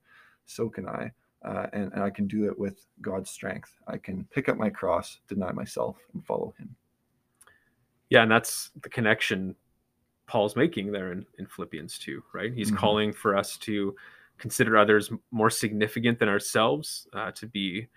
so 0.46 0.70
can 0.70 0.88
I. 0.88 1.12
Uh, 1.46 1.68
and, 1.74 1.94
and 1.94 2.04
I 2.04 2.10
can 2.10 2.28
do 2.28 2.46
it 2.46 2.58
with 2.58 2.86
God's 3.02 3.30
strength. 3.30 3.72
I 3.88 3.98
can 3.98 4.26
pick 4.32 4.50
up 4.50 4.58
my 4.58 4.70
cross, 4.70 5.20
deny 5.28 5.52
myself, 5.52 5.98
and 6.14 6.26
follow 6.26 6.54
Him. 6.58 6.76
Yeah, 8.10 8.24
and 8.24 8.32
that's 8.32 8.72
the 8.82 8.90
connection 8.90 9.56
Paul's 10.28 10.56
making 10.56 10.92
there 10.92 11.12
in, 11.12 11.26
in 11.40 11.46
Philippians 11.46 12.00
2, 12.00 12.24
right? 12.34 12.54
He's 12.54 12.68
mm-hmm. 12.68 12.78
calling 12.78 13.14
for 13.14 13.36
us 13.36 13.58
to 13.58 13.96
consider 14.38 14.78
others 14.78 15.12
more 15.32 15.50
significant 15.50 16.20
than 16.20 16.30
ourselves, 16.30 17.08
uh, 17.14 17.32
to 17.32 17.48
be 17.48 17.88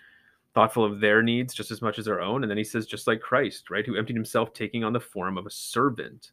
thoughtful 0.54 0.84
of 0.84 1.00
their 1.00 1.22
needs 1.22 1.54
just 1.54 1.70
as 1.70 1.82
much 1.82 1.98
as 1.98 2.08
our 2.08 2.20
own. 2.20 2.42
And 2.42 2.50
then 2.50 2.58
he 2.58 2.64
says, 2.64 2.86
just 2.86 3.06
like 3.06 3.20
Christ, 3.20 3.70
right, 3.70 3.86
who 3.86 3.96
emptied 3.96 4.16
himself, 4.16 4.52
taking 4.52 4.84
on 4.84 4.92
the 4.92 5.00
form 5.00 5.38
of 5.38 5.46
a 5.46 5.50
servant. 5.50 6.32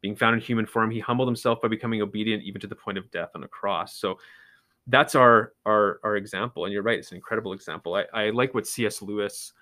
Being 0.00 0.16
found 0.16 0.34
in 0.34 0.40
human 0.40 0.66
form, 0.66 0.90
he 0.90 1.00
humbled 1.00 1.28
himself 1.28 1.60
by 1.60 1.68
becoming 1.68 2.02
obedient 2.02 2.44
even 2.44 2.60
to 2.60 2.66
the 2.66 2.76
point 2.76 2.98
of 2.98 3.10
death 3.10 3.30
on 3.34 3.42
a 3.42 3.48
cross. 3.48 3.96
So 3.96 4.18
that's 4.86 5.14
our 5.14 5.52
our 5.64 6.00
our 6.04 6.16
example. 6.16 6.64
And 6.64 6.72
you're 6.72 6.82
right, 6.82 6.98
it's 6.98 7.10
an 7.10 7.16
incredible 7.16 7.52
example. 7.52 7.94
I, 7.94 8.04
I 8.12 8.30
like 8.30 8.54
what 8.54 8.66
C.S. 8.66 9.02
Lewis 9.02 9.52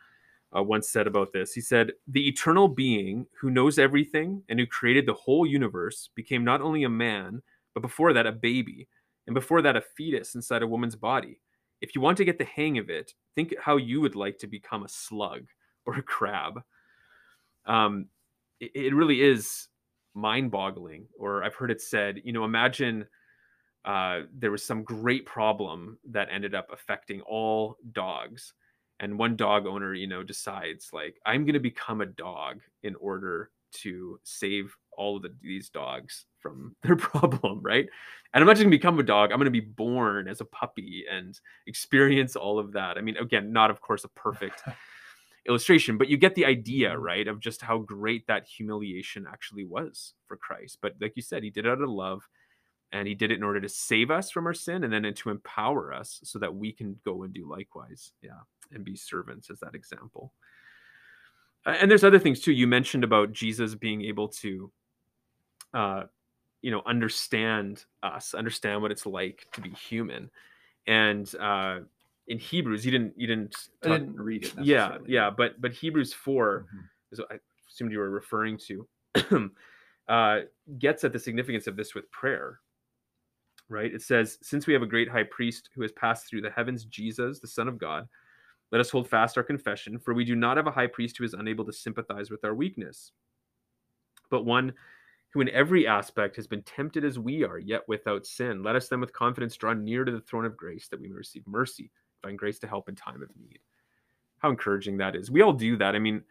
uh, 0.56 0.62
once 0.62 0.88
said 0.88 1.06
about 1.06 1.32
this. 1.32 1.52
He 1.52 1.60
said, 1.60 1.92
The 2.08 2.28
eternal 2.28 2.68
being 2.68 3.26
who 3.40 3.50
knows 3.50 3.78
everything 3.78 4.42
and 4.48 4.58
who 4.58 4.66
created 4.66 5.06
the 5.06 5.14
whole 5.14 5.46
universe 5.46 6.10
became 6.14 6.44
not 6.44 6.60
only 6.60 6.84
a 6.84 6.88
man, 6.88 7.42
but 7.74 7.80
before 7.80 8.12
that, 8.12 8.26
a 8.26 8.32
baby, 8.32 8.88
and 9.26 9.34
before 9.34 9.62
that, 9.62 9.76
a 9.76 9.82
fetus 9.96 10.34
inside 10.34 10.62
a 10.62 10.66
woman's 10.66 10.96
body. 10.96 11.40
If 11.80 11.94
you 11.94 12.00
want 12.00 12.16
to 12.18 12.24
get 12.24 12.38
the 12.38 12.44
hang 12.44 12.78
of 12.78 12.88
it, 12.88 13.12
think 13.34 13.54
how 13.60 13.76
you 13.76 14.00
would 14.00 14.14
like 14.14 14.38
to 14.38 14.46
become 14.46 14.84
a 14.84 14.88
slug 14.88 15.46
or 15.86 15.96
a 15.96 16.02
crab. 16.02 16.62
Um, 17.66 18.06
it, 18.60 18.70
it 18.74 18.94
really 18.94 19.22
is 19.22 19.68
mind 20.14 20.50
boggling. 20.50 21.06
Or 21.18 21.42
I've 21.42 21.54
heard 21.54 21.70
it 21.70 21.80
said, 21.80 22.20
you 22.24 22.32
know, 22.32 22.44
imagine. 22.44 23.06
Uh, 23.84 24.22
there 24.32 24.50
was 24.50 24.64
some 24.64 24.82
great 24.82 25.26
problem 25.26 25.98
that 26.10 26.28
ended 26.30 26.54
up 26.54 26.68
affecting 26.72 27.20
all 27.22 27.76
dogs. 27.92 28.54
And 29.00 29.18
one 29.18 29.36
dog 29.36 29.66
owner 29.66 29.92
you 29.92 30.06
know 30.06 30.22
decides 30.22 30.90
like 30.92 31.16
i'm 31.26 31.44
going 31.44 31.54
to 31.54 31.60
become 31.60 32.00
a 32.00 32.06
dog 32.06 32.60
in 32.84 32.94
order 32.96 33.50
to 33.72 34.20
save 34.22 34.74
all 34.96 35.16
of 35.16 35.22
the, 35.22 35.34
these 35.42 35.68
dogs 35.68 36.26
from 36.38 36.76
their 36.82 36.96
problem 36.96 37.60
right? 37.60 37.86
And 38.32 38.40
i'm 38.40 38.46
not 38.46 38.54
just 38.54 38.62
going 38.62 38.70
to 38.70 38.78
become 38.78 38.98
a 39.00 39.02
dog 39.02 39.32
i'm 39.32 39.38
going 39.38 39.46
to 39.46 39.50
be 39.50 39.60
born 39.60 40.28
as 40.28 40.40
a 40.40 40.46
puppy 40.46 41.04
and 41.10 41.38
experience 41.66 42.36
all 42.36 42.58
of 42.58 42.72
that. 42.72 42.96
I 42.96 43.00
mean 43.00 43.16
again 43.16 43.52
not 43.52 43.70
of 43.70 43.80
course 43.80 44.04
a 44.04 44.08
perfect 44.08 44.62
illustration 45.48 45.98
but 45.98 46.08
you 46.08 46.16
get 46.16 46.34
the 46.36 46.46
idea 46.46 46.90
mm-hmm. 46.90 47.02
right 47.02 47.28
of 47.28 47.40
just 47.40 47.60
how 47.60 47.78
great 47.78 48.26
that 48.28 48.46
humiliation 48.46 49.26
actually 49.28 49.64
was 49.64 50.14
for 50.28 50.36
christ. 50.36 50.78
But 50.80 50.94
like 51.00 51.14
you 51.16 51.22
said 51.22 51.42
he 51.42 51.50
did 51.50 51.66
it 51.66 51.70
out 51.70 51.82
of 51.82 51.90
love 51.90 52.26
and 52.92 53.08
he 53.08 53.14
did 53.14 53.30
it 53.30 53.38
in 53.38 53.42
order 53.42 53.60
to 53.60 53.68
save 53.68 54.10
us 54.10 54.30
from 54.30 54.46
our 54.46 54.54
sin 54.54 54.84
and 54.84 54.92
then 54.92 55.12
to 55.12 55.30
empower 55.30 55.92
us 55.92 56.20
so 56.22 56.38
that 56.38 56.54
we 56.54 56.72
can 56.72 56.96
go 57.04 57.24
and 57.24 57.34
do 57.34 57.48
likewise. 57.48 58.12
Yeah 58.22 58.40
and 58.72 58.84
be 58.84 58.96
servants 58.96 59.50
as 59.50 59.60
that 59.60 59.74
example. 59.74 60.32
And 61.66 61.90
there's 61.90 62.04
other 62.04 62.18
things 62.18 62.40
too. 62.40 62.52
You 62.52 62.66
mentioned 62.66 63.04
about 63.04 63.32
jesus 63.32 63.74
being 63.74 64.02
able 64.02 64.28
to 64.28 64.70
uh 65.72 66.02
you 66.60 66.70
know 66.70 66.82
understand 66.86 67.84
us 68.02 68.34
understand 68.34 68.82
what 68.82 68.90
it's 68.90 69.06
like 69.06 69.46
to 69.52 69.60
be 69.60 69.70
human. 69.70 70.30
And 70.86 71.32
uh 71.36 71.80
in 72.26 72.38
hebrews 72.38 72.84
you 72.84 72.90
didn't 72.90 73.14
you 73.16 73.26
didn't, 73.26 73.54
talk, 73.82 73.92
I 73.92 73.98
didn't 73.98 74.16
read 74.16 74.44
it 74.44 74.54
yeah 74.62 74.96
yeah 75.06 75.28
but 75.28 75.60
but 75.60 75.72
hebrews 75.72 76.14
4 76.14 76.60
mm-hmm. 76.60 76.78
is 77.12 77.20
i 77.30 77.38
assumed 77.68 77.92
you 77.92 77.98
were 77.98 78.08
referring 78.08 78.58
to 78.66 79.50
uh 80.08 80.40
gets 80.78 81.04
at 81.04 81.12
the 81.12 81.18
significance 81.18 81.66
of 81.66 81.76
this 81.76 81.94
with 81.94 82.10
prayer 82.10 82.60
right? 83.68 83.92
It 83.92 84.02
says, 84.02 84.38
Since 84.42 84.66
we 84.66 84.72
have 84.72 84.82
a 84.82 84.86
great 84.86 85.08
high 85.08 85.24
priest 85.24 85.70
who 85.74 85.82
has 85.82 85.92
passed 85.92 86.28
through 86.28 86.42
the 86.42 86.50
heavens, 86.50 86.84
Jesus, 86.84 87.40
the 87.40 87.48
Son 87.48 87.68
of 87.68 87.78
God, 87.78 88.08
let 88.72 88.80
us 88.80 88.90
hold 88.90 89.08
fast 89.08 89.36
our 89.36 89.44
confession, 89.44 89.98
for 89.98 90.14
we 90.14 90.24
do 90.24 90.34
not 90.34 90.56
have 90.56 90.66
a 90.66 90.72
high 90.72 90.86
priest 90.86 91.16
who 91.16 91.24
is 91.24 91.34
unable 91.34 91.64
to 91.64 91.72
sympathize 91.72 92.30
with 92.30 92.44
our 92.44 92.54
weakness, 92.54 93.12
but 94.30 94.44
one 94.44 94.72
who 95.30 95.40
in 95.40 95.48
every 95.50 95.86
aspect 95.86 96.36
has 96.36 96.46
been 96.46 96.62
tempted 96.62 97.04
as 97.04 97.18
we 97.18 97.44
are, 97.44 97.58
yet 97.58 97.82
without 97.88 98.24
sin. 98.24 98.62
Let 98.62 98.76
us 98.76 98.88
then 98.88 99.00
with 99.00 99.12
confidence 99.12 99.56
draw 99.56 99.74
near 99.74 100.04
to 100.04 100.12
the 100.12 100.20
throne 100.20 100.44
of 100.44 100.56
grace 100.56 100.86
that 100.88 101.00
we 101.00 101.08
may 101.08 101.14
receive 101.14 101.46
mercy, 101.46 101.90
find 102.22 102.38
grace 102.38 102.60
to 102.60 102.68
help 102.68 102.88
in 102.88 102.94
time 102.94 103.20
of 103.20 103.28
need. 103.36 103.58
How 104.38 104.50
encouraging 104.50 104.96
that 104.98 105.16
is. 105.16 105.30
We 105.30 105.42
all 105.42 105.52
do 105.52 105.76
that. 105.78 105.96
I 105.96 105.98
mean, 105.98 106.22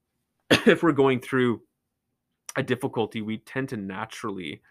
if 0.50 0.82
we're 0.82 0.92
going 0.92 1.20
through 1.20 1.62
a 2.56 2.62
difficulty, 2.62 3.22
we 3.22 3.38
tend 3.38 3.68
to 3.68 3.76
naturally 3.76 4.62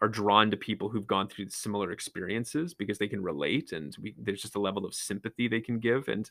are 0.00 0.08
drawn 0.08 0.50
to 0.50 0.56
people 0.56 0.88
who've 0.88 1.06
gone 1.06 1.28
through 1.28 1.48
similar 1.48 1.92
experiences 1.92 2.74
because 2.74 2.98
they 2.98 3.08
can 3.08 3.22
relate 3.22 3.72
and 3.72 3.96
we, 4.00 4.14
there's 4.18 4.42
just 4.42 4.56
a 4.56 4.60
level 4.60 4.84
of 4.84 4.94
sympathy 4.94 5.48
they 5.48 5.60
can 5.60 5.78
give. 5.78 6.08
And 6.08 6.30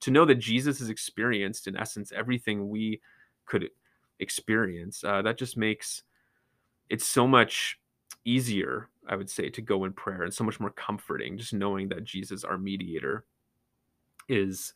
to 0.00 0.10
know 0.10 0.24
that 0.24 0.34
jesus 0.34 0.80
has 0.80 0.90
experienced 0.90 1.66
in 1.68 1.76
essence 1.76 2.12
everything 2.12 2.68
we 2.68 3.00
could 3.46 3.70
experience 4.18 5.04
uh, 5.04 5.22
that 5.22 5.38
just 5.38 5.56
makes 5.56 6.02
it 6.90 7.00
so 7.00 7.26
much 7.28 7.78
easier 8.24 8.88
i 9.08 9.14
would 9.14 9.30
say 9.30 9.48
to 9.48 9.62
go 9.62 9.84
in 9.84 9.92
prayer 9.92 10.24
and 10.24 10.34
so 10.34 10.44
much 10.44 10.58
more 10.58 10.70
comforting 10.70 11.38
just 11.38 11.54
knowing 11.54 11.88
that 11.88 12.04
jesus 12.04 12.42
our 12.42 12.58
mediator 12.58 13.24
is 14.28 14.74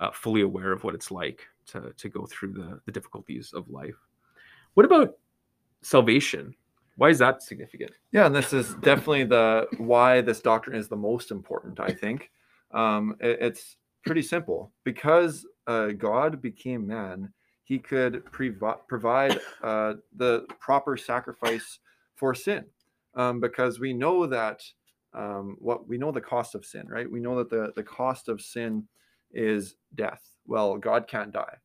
uh, 0.00 0.10
fully 0.12 0.42
aware 0.42 0.72
of 0.72 0.84
what 0.84 0.94
it's 0.94 1.10
like 1.10 1.46
to, 1.66 1.92
to 1.96 2.08
go 2.08 2.26
through 2.26 2.52
the, 2.52 2.80
the 2.86 2.92
difficulties 2.92 3.52
of 3.52 3.68
life. 3.68 3.96
What 4.74 4.86
about 4.86 5.16
salvation 5.82 6.54
why 6.98 7.10
is 7.10 7.18
that 7.20 7.44
significant? 7.44 7.92
Yeah, 8.10 8.26
and 8.26 8.34
this 8.34 8.52
is 8.52 8.74
definitely 8.82 9.22
the 9.22 9.68
why 9.78 10.20
this 10.20 10.40
doctrine 10.40 10.76
is 10.76 10.88
the 10.88 10.96
most 10.96 11.30
important. 11.30 11.78
I 11.78 11.92
think 11.92 12.28
um, 12.72 13.14
it, 13.20 13.38
it's 13.40 13.76
pretty 14.04 14.22
simple 14.22 14.72
because 14.82 15.46
uh, 15.68 15.88
God 15.88 16.42
became 16.42 16.84
man. 16.84 17.32
He 17.62 17.78
could 17.78 18.24
provide 18.32 19.40
uh, 19.62 19.94
the 20.16 20.44
proper 20.58 20.96
sacrifice 20.96 21.78
for 22.16 22.34
sin, 22.34 22.64
um, 23.14 23.38
because 23.38 23.78
we 23.78 23.92
know 23.92 24.26
that 24.26 24.64
um, 25.14 25.56
what 25.60 25.86
we 25.86 25.98
know 25.98 26.10
the 26.10 26.20
cost 26.20 26.56
of 26.56 26.64
sin, 26.64 26.88
right? 26.88 27.08
We 27.08 27.20
know 27.20 27.36
that 27.38 27.48
the 27.48 27.72
the 27.76 27.84
cost 27.84 28.28
of 28.28 28.40
sin 28.40 28.88
is 29.32 29.76
death. 29.94 30.22
Well, 30.48 30.76
God 30.78 31.06
can't 31.06 31.30
die. 31.30 31.58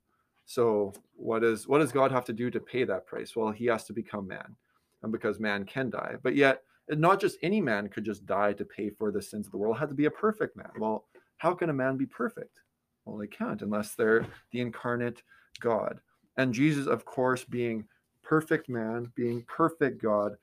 So 0.46 0.94
what 1.16 1.44
is 1.44 1.68
what 1.68 1.80
does 1.80 1.92
God 1.92 2.12
have 2.12 2.26
to 2.26 2.34
do 2.34 2.52
to 2.52 2.60
pay 2.60 2.84
that 2.84 3.08
price? 3.08 3.36
Well, 3.36 3.52
he 3.52 3.66
has 3.66 3.86
to 3.86 3.94
become 3.94 4.28
man 4.28 4.56
and 5.04 5.12
because 5.12 5.40
man 5.40 5.66
can 5.66 5.90
die. 5.90 6.16
But 6.24 6.36
yet, 6.36 6.64
not 6.90 7.20
just 7.20 7.38
any 7.42 7.62
man 7.62 7.88
could 7.88 8.04
just 8.04 8.26
die 8.26 8.54
to 8.54 8.66
pay 8.66 8.90
for 8.90 9.12
the 9.12 9.22
sins 9.22 9.46
of 9.46 9.52
the 9.52 9.58
world. 9.58 9.76
It 9.76 9.80
had 9.80 9.90
to 9.90 9.96
be 9.96 10.06
a 10.06 10.12
perfect 10.12 10.58
man. 10.58 10.72
Well, 10.78 11.06
how 11.38 11.54
can 11.54 11.70
a 11.70 11.74
man 11.74 11.98
be 11.98 12.06
perfect? 12.06 12.60
Well, 13.06 13.18
they 13.18 13.28
can't 13.28 13.62
unless 13.62 13.96
they're 13.96 14.26
the 14.52 14.62
incarnate 14.62 15.24
God. 15.60 16.00
And 16.38 16.54
Jesus, 16.54 16.88
of 16.88 17.06
course, 17.06 17.44
being 17.44 17.86
perfect 18.24 18.70
man, 18.70 19.12
being 19.16 19.44
perfect 19.44 20.02
God, 20.02 20.38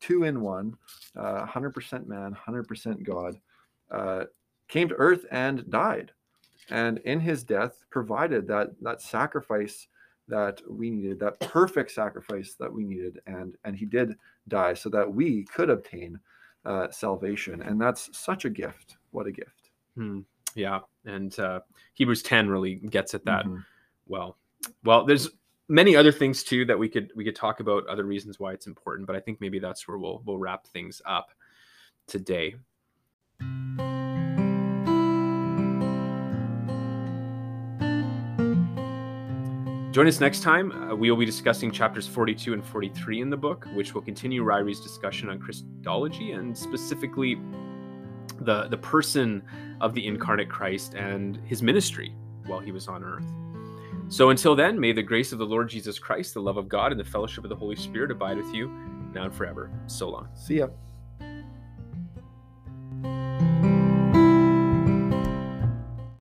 two 0.00 0.24
in 0.24 0.40
one, 0.40 0.76
uh, 1.16 1.46
100% 1.46 2.06
man, 2.06 2.36
100% 2.46 3.02
God, 3.02 3.40
uh, 3.90 4.24
came 4.68 4.88
to 4.88 4.94
earth 4.94 5.26
and 5.30 5.68
died. 5.70 6.12
And 6.70 6.98
in 6.98 7.20
his 7.20 7.42
death, 7.44 7.84
provided 7.90 8.46
that 8.48 8.70
that 8.82 9.02
sacrifice 9.02 9.88
that 10.28 10.60
we 10.68 10.90
needed, 10.90 11.18
that 11.20 11.40
perfect 11.40 11.90
sacrifice 11.90 12.54
that 12.58 12.72
we 12.72 12.84
needed, 12.84 13.20
and 13.26 13.56
and 13.64 13.76
he 13.76 13.86
did 13.86 14.16
die 14.48 14.74
so 14.74 14.88
that 14.90 15.12
we 15.12 15.44
could 15.44 15.70
obtain 15.70 16.18
uh, 16.64 16.90
salvation, 16.90 17.62
and 17.62 17.80
that's 17.80 18.16
such 18.16 18.44
a 18.44 18.50
gift. 18.50 18.96
What 19.10 19.26
a 19.26 19.32
gift! 19.32 19.70
Hmm. 19.96 20.20
Yeah, 20.54 20.80
and 21.04 21.36
uh, 21.38 21.60
Hebrews 21.94 22.22
ten 22.22 22.48
really 22.48 22.76
gets 22.76 23.14
at 23.14 23.24
that 23.24 23.44
mm-hmm. 23.44 23.58
well. 24.06 24.36
Well, 24.84 25.04
there's 25.04 25.28
many 25.68 25.96
other 25.96 26.12
things 26.12 26.42
too 26.42 26.64
that 26.66 26.78
we 26.78 26.88
could 26.88 27.10
we 27.16 27.24
could 27.24 27.36
talk 27.36 27.60
about 27.60 27.86
other 27.86 28.04
reasons 28.04 28.38
why 28.38 28.52
it's 28.52 28.66
important, 28.66 29.06
but 29.06 29.16
I 29.16 29.20
think 29.20 29.40
maybe 29.40 29.58
that's 29.58 29.88
where 29.88 29.98
we'll 29.98 30.22
we'll 30.24 30.38
wrap 30.38 30.66
things 30.66 31.02
up 31.04 31.30
today. 32.06 32.54
Join 39.92 40.06
us 40.06 40.20
next 40.20 40.40
time. 40.40 40.72
Uh, 40.72 40.94
we 40.94 41.10
will 41.10 41.18
be 41.18 41.26
discussing 41.26 41.70
chapters 41.70 42.08
42 42.08 42.54
and 42.54 42.64
43 42.64 43.20
in 43.20 43.28
the 43.28 43.36
book, 43.36 43.66
which 43.74 43.92
will 43.92 44.00
continue 44.00 44.42
Ryrie's 44.42 44.80
discussion 44.80 45.28
on 45.28 45.38
Christology 45.38 46.32
and 46.32 46.56
specifically 46.56 47.38
the, 48.40 48.68
the 48.68 48.78
person 48.78 49.42
of 49.82 49.92
the 49.92 50.06
incarnate 50.06 50.48
Christ 50.48 50.94
and 50.94 51.38
his 51.44 51.62
ministry 51.62 52.14
while 52.46 52.58
he 52.58 52.72
was 52.72 52.88
on 52.88 53.04
earth. 53.04 53.26
So 54.08 54.30
until 54.30 54.56
then, 54.56 54.80
may 54.80 54.92
the 54.92 55.02
grace 55.02 55.30
of 55.30 55.38
the 55.38 55.46
Lord 55.46 55.68
Jesus 55.68 55.98
Christ, 55.98 56.32
the 56.32 56.40
love 56.40 56.56
of 56.56 56.70
God, 56.70 56.90
and 56.90 56.98
the 56.98 57.04
fellowship 57.04 57.44
of 57.44 57.50
the 57.50 57.56
Holy 57.56 57.76
Spirit 57.76 58.10
abide 58.10 58.38
with 58.38 58.54
you 58.54 58.68
now 59.12 59.24
and 59.24 59.34
forever. 59.34 59.70
So 59.88 60.08
long. 60.08 60.28
See 60.34 60.56
ya. 60.56 60.68